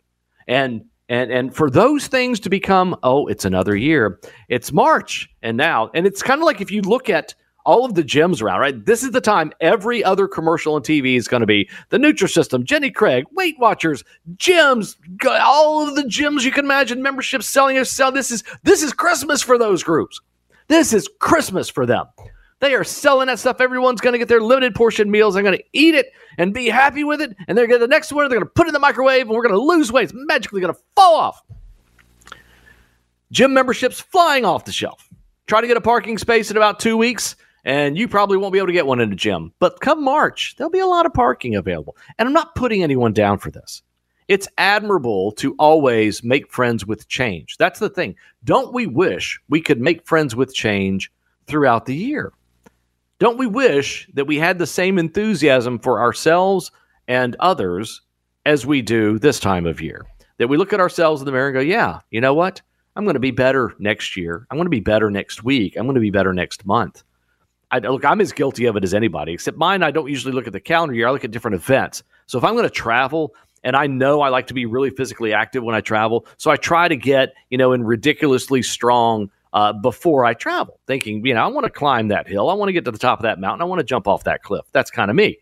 And 0.49 0.85
and 1.09 1.31
and 1.31 1.55
for 1.55 1.71
those 1.71 2.07
things 2.07 2.41
to 2.41 2.49
become, 2.49 2.97
oh, 3.03 3.27
it's 3.27 3.45
another 3.45 3.77
year. 3.77 4.19
It's 4.49 4.73
March 4.73 5.29
and 5.43 5.57
now. 5.57 5.91
And 5.95 6.07
it's 6.07 6.23
kind 6.23 6.41
of 6.41 6.47
like 6.47 6.61
if 6.61 6.71
you 6.71 6.83
look 6.83 7.11
at 7.11 7.35
all 7.71 7.85
of 7.85 7.95
the 7.95 8.03
gyms 8.03 8.43
around, 8.43 8.59
right? 8.59 8.85
This 8.85 9.05
is 9.05 9.13
the 9.13 9.21
time 9.21 9.53
every 9.61 10.03
other 10.03 10.27
commercial 10.27 10.75
on 10.75 10.83
TV 10.83 11.15
is 11.15 11.29
going 11.29 11.41
to 11.41 11.47
be 11.47 11.71
the 11.91 11.99
Nutrisystem, 11.99 12.65
Jenny 12.65 12.91
Craig, 12.91 13.27
Weight 13.31 13.57
Watchers, 13.61 14.03
gyms, 14.35 14.97
all 15.25 15.89
of 15.89 15.95
the 15.95 16.03
gyms 16.03 16.43
you 16.43 16.51
can 16.51 16.65
imagine, 16.65 17.01
memberships 17.01 17.47
selling 17.47 17.79
or 17.79 17.85
sell. 17.85 18.11
This 18.11 18.33
is 18.33 18.43
this 18.65 18.83
is 18.83 18.93
Christmas 18.93 19.41
for 19.41 19.57
those 19.57 19.85
groups. 19.85 20.21
This 20.67 20.93
is 20.93 21.09
Christmas 21.21 21.69
for 21.69 21.87
them. 21.87 22.07
They 22.59 22.75
are 22.75 22.83
selling 22.83 23.29
that 23.29 23.39
stuff. 23.39 23.61
Everyone's 23.61 24.01
going 24.01 24.15
to 24.15 24.19
get 24.19 24.27
their 24.27 24.41
limited 24.41 24.75
portion 24.75 25.09
meals. 25.09 25.35
They're 25.35 25.45
going 25.45 25.57
to 25.57 25.65
eat 25.73 25.95
it 25.95 26.13
and 26.39 26.53
be 26.53 26.69
happy 26.69 27.05
with 27.05 27.21
it. 27.21 27.37
And 27.47 27.57
they're 27.57 27.69
going 27.69 27.81
to 27.81 27.87
the 27.87 27.91
next 27.91 28.13
one. 28.13 28.29
They're 28.29 28.39
going 28.39 28.49
to 28.49 28.53
put 28.53 28.67
it 28.67 28.71
in 28.71 28.75
the 28.75 28.81
microwave, 28.81 29.23
and 29.23 29.31
we're 29.31 29.43
going 29.43 29.55
to 29.55 29.61
lose 29.61 29.93
weight. 29.93 30.05
It's 30.05 30.13
magically 30.15 30.61
going 30.61 30.75
to 30.75 30.81
fall 30.97 31.15
off. 31.15 31.41
Gym 33.31 33.55
memberships 33.55 34.01
flying 34.01 34.45
off 34.45 34.65
the 34.65 34.73
shelf. 34.73 35.09
Try 35.47 35.61
to 35.61 35.69
get 35.69 35.77
a 35.77 35.81
parking 35.81 36.19
space 36.19 36.51
in 36.51 36.57
about 36.57 36.81
two 36.81 36.97
weeks, 36.97 37.37
and 37.65 37.97
you 37.99 38.09
probably 38.09 38.37
won't 38.37 38.53
be 38.53 38.59
able 38.59 38.69
to 38.69 38.73
get 38.73 38.87
one 38.87 39.01
in 39.01 39.13
a 39.13 39.17
gym. 39.17 39.53
But 39.59 39.81
come 39.81 40.03
March, 40.03 40.55
there'll 40.57 40.71
be 40.71 40.79
a 40.79 40.87
lot 40.87 41.07
of 41.07 41.15
parking 41.15 41.57
available. 41.57 41.97
And 42.19 42.27
I'm 42.27 42.35
not 42.35 42.55
putting 42.55 42.83
anyone 42.83 43.13
down 43.13 43.39
for 43.39 43.51
this. 43.51 43.83
It's 44.29 44.49
admirable 44.59 45.33
to 45.33 45.57
always 45.59 46.23
make 46.23 46.53
friends 46.53 46.87
with 46.87 47.09
change. 47.09 47.57
That's 47.59 47.81
the 47.81 47.91
thing. 47.91 48.15
Don't 48.45 48.73
we 48.73 48.87
wish 48.87 49.41
we 49.49 49.61
could 49.61 49.81
make 49.81 50.07
friends 50.07 50.37
with 50.37 50.55
change 50.55 51.11
throughout 51.47 51.87
the 51.87 51.97
year? 51.97 52.33
Don't 53.19 53.39
we 53.39 53.47
wish 53.47 54.09
that 54.15 54.27
we 54.27 54.39
had 54.39 54.59
the 54.59 54.67
same 54.67 54.99
enthusiasm 54.99 55.79
for 55.79 56.01
ourselves 56.01 56.71
and 57.09 57.37
others 57.41 58.03
as 58.47 58.65
we 58.65 58.83
do 58.83 59.19
this 59.19 59.41
time 59.41 59.67
of 59.67 59.81
year? 59.81 60.07
That 60.39 60.49
we 60.49 60.57
look 60.57 60.73
at 60.73 60.81
ourselves 60.81 61.21
in 61.21 61.27
the 61.27 61.33
mirror 61.33 61.49
and 61.49 61.55
go, 61.55 61.61
yeah, 61.61 61.99
you 62.11 62.21
know 62.21 62.33
what? 62.33 62.63
I'm 62.97 63.05
going 63.05 63.15
to 63.15 63.21
be 63.21 63.31
better 63.31 63.75
next 63.79 64.17
year. 64.17 64.47
I'm 64.51 64.57
going 64.57 64.67
to 64.67 64.71
be 64.71 64.81
better 64.81 65.11
next 65.11 65.43
week. 65.43 65.77
I'm 65.77 65.87
going 65.87 65.97
to 65.97 66.01
be 66.01 66.11
better 66.11 66.33
next 66.33 66.65
month. 66.65 67.03
I, 67.71 67.79
look, 67.79 68.05
I'm 68.05 68.21
as 68.21 68.33
guilty 68.33 68.67
of 68.67 68.77
it 68.77 68.85
as 68.85 68.95
anybody, 68.95 69.33
except 69.33 69.57
mine, 69.57 69.83
I 69.83 69.91
don't 69.91 70.09
usually 70.09 70.35
look 70.35 70.47
at 70.47 70.53
the 70.53 70.61
calendar 70.61 70.95
year. 70.95 71.09
I 71.09 71.11
look 71.11 71.25
at 71.25 71.31
different 71.31 71.55
events. 71.55 72.03
So 72.27 72.39
if 72.39 72.45
I'm 72.45 72.55
going 72.55 72.65
to 72.65 72.71
travel, 72.71 73.35
and 73.63 73.77
I 73.77 73.87
know 73.87 74.23
I 74.23 74.29
like 74.29 74.47
to 74.49 74.55
be 74.55 74.67
really 74.67 74.91
physically 74.91 75.33
active 75.33 75.63
when 75.63 75.75
I 75.75 75.81
travel, 75.81 76.27
so 76.37 76.51
I 76.51 76.57
try 76.57 76.89
to 76.89 76.97
get, 76.97 77.35
you 77.51 77.59
know, 77.59 77.73
in 77.73 77.85
ridiculously 77.85 78.63
strong 78.63 79.31
uh, 79.53 79.73
before 79.73 80.25
I 80.25 80.35
travel, 80.35 80.81
thinking, 80.87 81.25
you 81.27 81.35
know, 81.35 81.45
I 81.45 81.49
want 81.49 81.65
to 81.65 81.71
climb 81.71 82.09
that 82.09 82.29
hill. 82.29 82.49
I 82.49 82.55
want 82.55 82.69
to 82.69 82.73
get 82.73 82.85
to 82.87 82.91
the 82.91 82.99
top 82.99 83.19
of 83.19 83.25
that 83.25 83.39
mountain. 83.39 83.63
I 83.63 83.65
want 83.65 83.81
to 83.81 83.85
jump 83.85 84.07
off 84.09 84.25
that 84.25 84.43
cliff. 84.43 84.65
That's 84.73 84.91
kind 84.91 85.11
of 85.11 85.17
me. 85.17 85.39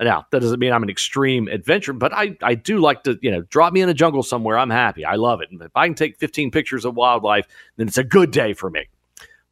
Now, 0.00 0.26
that 0.32 0.40
doesn't 0.40 0.58
mean 0.58 0.72
I'm 0.72 0.82
an 0.82 0.90
extreme 0.90 1.46
adventurer, 1.48 1.94
but 1.94 2.12
I, 2.12 2.36
I 2.42 2.56
do 2.56 2.78
like 2.78 3.04
to, 3.04 3.16
you 3.22 3.30
know, 3.30 3.42
drop 3.42 3.72
me 3.72 3.80
in 3.80 3.88
a 3.88 3.94
jungle 3.94 4.22
somewhere. 4.22 4.58
I'm 4.58 4.70
happy. 4.70 5.04
I 5.04 5.14
love 5.14 5.40
it. 5.40 5.50
And 5.50 5.62
if 5.62 5.70
I 5.76 5.86
can 5.86 5.94
take 5.94 6.18
15 6.18 6.50
pictures 6.50 6.84
of 6.84 6.96
wildlife, 6.96 7.46
then 7.76 7.86
it's 7.86 7.98
a 7.98 8.04
good 8.04 8.32
day 8.32 8.54
for 8.54 8.70
me. 8.70 8.88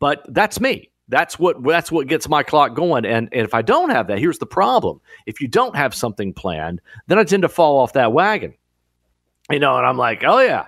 But 0.00 0.26
that's 0.28 0.60
me. 0.60 0.90
That's 1.08 1.38
what 1.38 1.62
that's 1.62 1.92
what 1.92 2.06
gets 2.06 2.28
my 2.28 2.42
clock 2.42 2.74
going. 2.74 3.04
And, 3.04 3.28
and 3.32 3.42
if 3.42 3.54
I 3.54 3.62
don't 3.62 3.90
have 3.90 4.06
that, 4.06 4.18
here's 4.18 4.38
the 4.38 4.46
problem. 4.46 5.00
If 5.26 5.40
you 5.40 5.48
don't 5.48 5.76
have 5.76 5.94
something 5.94 6.32
planned, 6.32 6.80
then 7.06 7.18
I 7.18 7.24
tend 7.24 7.42
to 7.42 7.48
fall 7.48 7.78
off 7.78 7.94
that 7.94 8.12
wagon. 8.12 8.54
You 9.50 9.58
know, 9.58 9.76
and 9.76 9.86
I'm 9.86 9.98
like, 9.98 10.22
oh 10.24 10.40
yeah, 10.40 10.66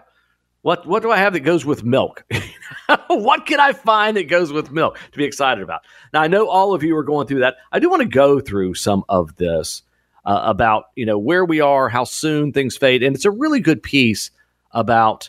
what 0.63 0.87
what 0.87 1.03
do 1.03 1.11
I 1.11 1.19
have 1.19 1.35
that 1.35 1.41
goes 1.41 1.65
with 1.65 1.85
milk? 1.85 2.25
what 3.09 3.47
can 3.47 3.61
I 3.61 3.73
find 3.73 4.17
that 4.17 4.29
goes 4.29 4.53
with 4.53 4.71
milk 4.71 4.99
to 5.13 5.19
be 5.19 5.25
excited 5.25 5.63
about? 5.63 5.83
Now 6.13 6.23
I 6.23 6.27
know 6.27 6.49
all 6.49 6.75
of 6.75 6.83
you 6.83 6.97
are 6.97 7.05
going 7.05 7.27
through 7.27 7.41
that. 7.41 7.57
I 7.71 7.79
do 7.79 7.89
want 7.89 8.01
to 8.01 8.09
go 8.09 8.41
through 8.41 8.75
some 8.75 9.05
of 9.09 9.37
this 9.37 9.83
uh, 10.25 10.41
about 10.45 10.87
you 10.97 11.07
know 11.07 11.19
where 11.19 11.45
we 11.45 11.61
are, 11.61 11.89
how 11.89 12.05
soon 12.05 12.53
things 12.53 12.77
fade, 12.77 13.03
and 13.03 13.15
it's 13.15 13.25
a 13.25 13.31
really 13.31 13.61
good 13.61 13.83
piece 13.83 14.31
about 14.73 15.29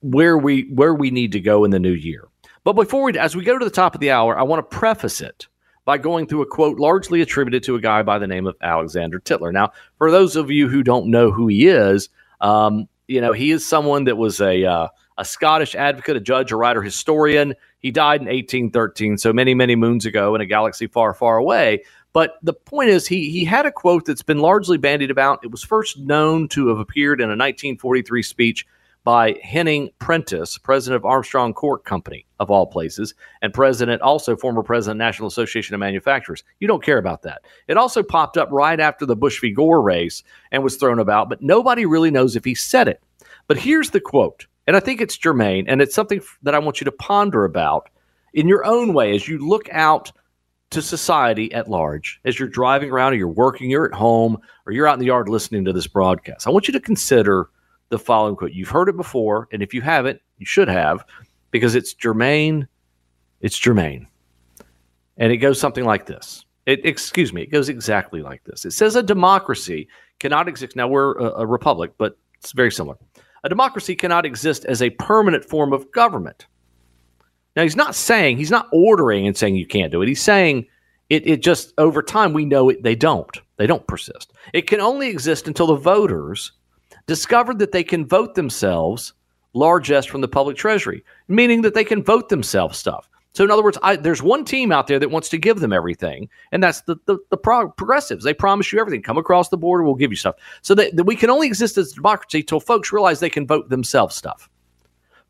where 0.00 0.38
we 0.38 0.62
where 0.72 0.94
we 0.94 1.10
need 1.10 1.32
to 1.32 1.40
go 1.40 1.64
in 1.64 1.70
the 1.70 1.78
new 1.78 1.92
year. 1.92 2.26
But 2.68 2.74
before 2.74 3.04
we, 3.04 3.18
as 3.18 3.34
we 3.34 3.44
go 3.44 3.56
to 3.56 3.64
the 3.64 3.70
top 3.70 3.94
of 3.94 4.00
the 4.02 4.10
hour, 4.10 4.38
I 4.38 4.42
want 4.42 4.60
to 4.60 4.76
preface 4.76 5.22
it 5.22 5.46
by 5.86 5.96
going 5.96 6.26
through 6.26 6.42
a 6.42 6.46
quote 6.46 6.78
largely 6.78 7.22
attributed 7.22 7.62
to 7.62 7.76
a 7.76 7.80
guy 7.80 8.02
by 8.02 8.18
the 8.18 8.26
name 8.26 8.46
of 8.46 8.56
Alexander 8.60 9.18
Tytler. 9.18 9.52
Now, 9.52 9.72
for 9.96 10.10
those 10.10 10.36
of 10.36 10.50
you 10.50 10.68
who 10.68 10.82
don't 10.82 11.06
know 11.06 11.30
who 11.30 11.46
he 11.46 11.66
is, 11.66 12.10
um, 12.42 12.86
you 13.06 13.22
know, 13.22 13.32
he 13.32 13.52
is 13.52 13.64
someone 13.64 14.04
that 14.04 14.18
was 14.18 14.42
a 14.42 14.66
uh, 14.66 14.88
a 15.16 15.24
Scottish 15.24 15.74
advocate, 15.76 16.18
a 16.18 16.20
judge, 16.20 16.52
a 16.52 16.56
writer, 16.56 16.82
historian. 16.82 17.54
He 17.78 17.90
died 17.90 18.20
in 18.20 18.26
1813, 18.26 19.16
so 19.16 19.32
many, 19.32 19.54
many 19.54 19.74
moons 19.74 20.04
ago 20.04 20.34
in 20.34 20.42
a 20.42 20.46
galaxy 20.46 20.88
far, 20.88 21.14
far 21.14 21.38
away. 21.38 21.84
But 22.12 22.34
the 22.42 22.52
point 22.52 22.90
is, 22.90 23.08
he 23.08 23.30
he 23.30 23.46
had 23.46 23.64
a 23.64 23.72
quote 23.72 24.04
that's 24.04 24.22
been 24.22 24.40
largely 24.40 24.76
bandied 24.76 25.10
about. 25.10 25.42
It 25.42 25.50
was 25.50 25.64
first 25.64 25.98
known 26.00 26.48
to 26.48 26.68
have 26.68 26.80
appeared 26.80 27.22
in 27.22 27.30
a 27.30 27.32
1943 27.32 28.22
speech 28.22 28.66
by 29.08 29.40
Henning 29.42 29.88
Prentis, 30.00 30.62
president 30.62 30.96
of 30.96 31.06
Armstrong 31.06 31.54
Cork 31.54 31.86
Company, 31.86 32.26
of 32.40 32.50
all 32.50 32.66
places, 32.66 33.14
and 33.40 33.54
president, 33.54 34.02
also 34.02 34.36
former 34.36 34.62
president, 34.62 34.98
National 34.98 35.28
Association 35.28 35.72
of 35.72 35.80
Manufacturers. 35.80 36.44
You 36.60 36.68
don't 36.68 36.82
care 36.82 36.98
about 36.98 37.22
that. 37.22 37.40
It 37.68 37.78
also 37.78 38.02
popped 38.02 38.36
up 38.36 38.50
right 38.52 38.78
after 38.78 39.06
the 39.06 39.16
Bush 39.16 39.40
v. 39.40 39.50
Gore 39.50 39.80
race 39.80 40.24
and 40.52 40.62
was 40.62 40.76
thrown 40.76 40.98
about, 40.98 41.30
but 41.30 41.40
nobody 41.40 41.86
really 41.86 42.10
knows 42.10 42.36
if 42.36 42.44
he 42.44 42.54
said 42.54 42.86
it. 42.86 43.02
But 43.46 43.56
here's 43.56 43.88
the 43.88 44.00
quote, 44.00 44.46
and 44.66 44.76
I 44.76 44.80
think 44.80 45.00
it's 45.00 45.16
germane, 45.16 45.66
and 45.68 45.80
it's 45.80 45.94
something 45.94 46.20
that 46.42 46.54
I 46.54 46.58
want 46.58 46.78
you 46.78 46.84
to 46.84 46.92
ponder 46.92 47.46
about 47.46 47.88
in 48.34 48.46
your 48.46 48.66
own 48.66 48.92
way 48.92 49.14
as 49.14 49.26
you 49.26 49.38
look 49.38 49.70
out 49.72 50.12
to 50.68 50.82
society 50.82 51.50
at 51.54 51.70
large, 51.70 52.20
as 52.26 52.38
you're 52.38 52.46
driving 52.46 52.90
around 52.90 53.14
or 53.14 53.16
you're 53.16 53.28
working, 53.28 53.70
you're 53.70 53.86
at 53.86 53.98
home, 53.98 54.36
or 54.66 54.74
you're 54.74 54.86
out 54.86 54.92
in 54.92 55.00
the 55.00 55.06
yard 55.06 55.30
listening 55.30 55.64
to 55.64 55.72
this 55.72 55.86
broadcast. 55.86 56.46
I 56.46 56.50
want 56.50 56.68
you 56.68 56.72
to 56.72 56.80
consider 56.80 57.48
the 57.90 57.98
following 57.98 58.36
quote. 58.36 58.52
You've 58.52 58.68
heard 58.68 58.88
it 58.88 58.96
before, 58.96 59.48
and 59.52 59.62
if 59.62 59.72
you 59.72 59.80
haven't, 59.80 60.20
you 60.38 60.46
should 60.46 60.68
have, 60.68 61.04
because 61.50 61.74
it's 61.74 61.94
germane. 61.94 62.68
It's 63.40 63.58
germane. 63.58 64.06
And 65.16 65.32
it 65.32 65.38
goes 65.38 65.60
something 65.60 65.84
like 65.84 66.06
this. 66.06 66.44
It, 66.66 66.84
excuse 66.84 67.32
me, 67.32 67.42
it 67.42 67.50
goes 67.50 67.68
exactly 67.68 68.22
like 68.22 68.44
this. 68.44 68.64
It 68.64 68.72
says 68.72 68.94
a 68.94 69.02
democracy 69.02 69.88
cannot 70.18 70.48
exist. 70.48 70.76
Now, 70.76 70.86
we're 70.88 71.16
a, 71.18 71.40
a 71.40 71.46
republic, 71.46 71.92
but 71.98 72.18
it's 72.34 72.52
very 72.52 72.70
similar. 72.70 72.96
A 73.44 73.48
democracy 73.48 73.96
cannot 73.96 74.26
exist 74.26 74.64
as 74.66 74.82
a 74.82 74.90
permanent 74.90 75.44
form 75.44 75.72
of 75.72 75.90
government. 75.92 76.46
Now, 77.56 77.62
he's 77.62 77.76
not 77.76 77.94
saying, 77.94 78.36
he's 78.36 78.50
not 78.50 78.68
ordering 78.72 79.26
and 79.26 79.36
saying 79.36 79.56
you 79.56 79.66
can't 79.66 79.90
do 79.90 80.02
it. 80.02 80.08
He's 80.08 80.22
saying 80.22 80.66
it, 81.08 81.26
it 81.26 81.42
just, 81.42 81.72
over 81.78 82.02
time, 82.02 82.32
we 82.32 82.44
know 82.44 82.68
it, 82.68 82.82
they 82.82 82.94
don't. 82.94 83.36
They 83.56 83.66
don't 83.66 83.86
persist. 83.86 84.32
It 84.52 84.66
can 84.66 84.80
only 84.80 85.08
exist 85.08 85.48
until 85.48 85.68
the 85.68 85.74
voters 85.76 86.52
discover 87.08 87.54
that 87.54 87.72
they 87.72 87.82
can 87.82 88.06
vote 88.06 88.36
themselves 88.36 89.14
largesse 89.54 90.06
from 90.06 90.20
the 90.20 90.28
public 90.28 90.56
treasury, 90.56 91.02
meaning 91.26 91.62
that 91.62 91.74
they 91.74 91.82
can 91.82 92.04
vote 92.04 92.28
themselves 92.28 92.78
stuff. 92.78 93.08
So, 93.32 93.44
in 93.44 93.50
other 93.50 93.62
words, 93.62 93.78
I, 93.82 93.96
there's 93.96 94.22
one 94.22 94.44
team 94.44 94.72
out 94.72 94.86
there 94.86 94.98
that 94.98 95.10
wants 95.10 95.28
to 95.30 95.38
give 95.38 95.60
them 95.60 95.72
everything, 95.72 96.28
and 96.52 96.62
that's 96.62 96.82
the, 96.82 96.96
the, 97.06 97.18
the 97.30 97.36
prog- 97.36 97.76
progressives. 97.76 98.24
They 98.24 98.34
promise 98.34 98.72
you 98.72 98.80
everything. 98.80 99.02
Come 99.02 99.18
across 99.18 99.48
the 99.48 99.56
border, 99.56 99.84
we'll 99.84 99.94
give 99.94 100.10
you 100.10 100.16
stuff. 100.16 100.36
So 100.62 100.74
that, 100.74 100.96
that 100.96 101.04
we 101.04 101.16
can 101.16 101.30
only 101.30 101.46
exist 101.46 101.78
as 101.78 101.92
a 101.92 101.94
democracy 101.94 102.42
till 102.42 102.60
folks 102.60 102.92
realize 102.92 103.20
they 103.20 103.30
can 103.30 103.46
vote 103.46 103.68
themselves 103.68 104.14
stuff. 104.14 104.48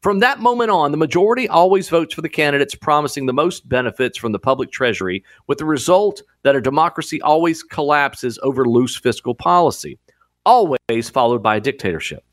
From 0.01 0.21
that 0.21 0.38
moment 0.38 0.71
on, 0.71 0.91
the 0.91 0.97
majority 0.97 1.49
always 1.49 1.88
votes 1.88 2.14
for 2.14 2.23
the 2.23 2.29
candidates 2.29 2.75
promising 2.75 3.27
the 3.27 3.33
most 3.33 3.69
benefits 3.69 4.17
from 4.17 4.33
the 4.33 4.38
public 4.38 4.71
treasury, 4.71 5.25
with 5.49 5.59
the 5.59 5.64
result 5.64 6.23
that 6.45 6.57
a 6.57 6.61
democracy 6.61 7.21
always 7.23 7.62
collapses 7.62 8.38
over 8.43 8.64
loose 8.64 8.97
fiscal 8.97 9.35
policy, 9.35 9.99
always 10.48 11.11
followed 11.11 11.42
by 11.42 11.56
a 11.56 11.61
dictatorship. 11.61 12.24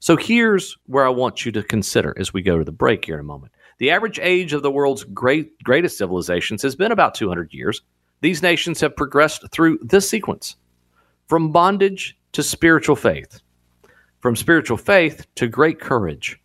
So 0.00 0.16
here's 0.16 0.76
where 0.86 1.06
I 1.06 1.10
want 1.10 1.46
you 1.46 1.52
to 1.52 1.62
consider 1.62 2.12
as 2.18 2.32
we 2.32 2.42
go 2.42 2.58
to 2.58 2.64
the 2.64 2.72
break 2.72 3.04
here 3.04 3.14
in 3.14 3.20
a 3.20 3.24
moment. 3.24 3.52
The 3.78 3.92
average 3.92 4.18
age 4.20 4.52
of 4.52 4.62
the 4.62 4.72
world's 4.72 5.04
great, 5.04 5.62
greatest 5.62 5.98
civilizations 5.98 6.62
has 6.62 6.74
been 6.74 6.90
about 6.90 7.14
200 7.14 7.54
years. 7.54 7.82
These 8.22 8.42
nations 8.42 8.80
have 8.80 8.96
progressed 8.96 9.44
through 9.52 9.78
this 9.82 10.10
sequence 10.10 10.56
from 11.28 11.52
bondage 11.52 12.18
to 12.32 12.42
spiritual 12.42 12.96
faith, 12.96 13.40
from 14.18 14.34
spiritual 14.34 14.76
faith 14.76 15.26
to 15.36 15.46
great 15.46 15.78
courage, 15.78 16.40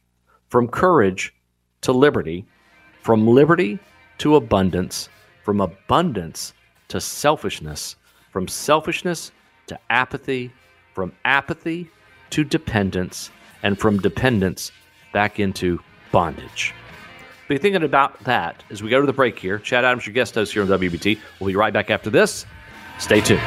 from 0.49 0.67
courage 0.67 1.33
to 1.81 1.91
liberty, 1.91 2.45
from 3.01 3.27
liberty 3.27 3.79
to 4.19 4.35
abundance, 4.35 5.09
from 5.43 5.59
abundance 5.59 6.53
to 6.89 7.01
selfishness, 7.01 7.95
from 8.29 8.47
selfishness 8.47 9.31
to 9.67 9.79
apathy, 9.89 10.51
from 10.93 11.11
apathy 11.25 11.89
to 12.31 12.43
dependence, 12.43 13.31
and 13.63 13.79
from 13.79 13.99
dependence 13.99 14.71
back 15.13 15.39
into 15.39 15.79
bondage. 16.11 16.73
Be 17.47 17.57
thinking 17.57 17.83
about 17.83 18.23
that 18.23 18.63
as 18.71 18.81
we 18.81 18.89
go 18.89 18.99
to 18.99 19.05
the 19.07 19.13
break 19.13 19.37
here. 19.37 19.59
Chad 19.59 19.85
Adams, 19.85 20.05
your 20.07 20.13
guest 20.13 20.35
host 20.35 20.53
here 20.53 20.63
on 20.63 20.67
WBT. 20.67 21.19
We'll 21.39 21.47
be 21.47 21.55
right 21.55 21.73
back 21.73 21.89
after 21.91 22.09
this. 22.09 22.45
Stay 22.97 23.21
tuned. 23.21 23.41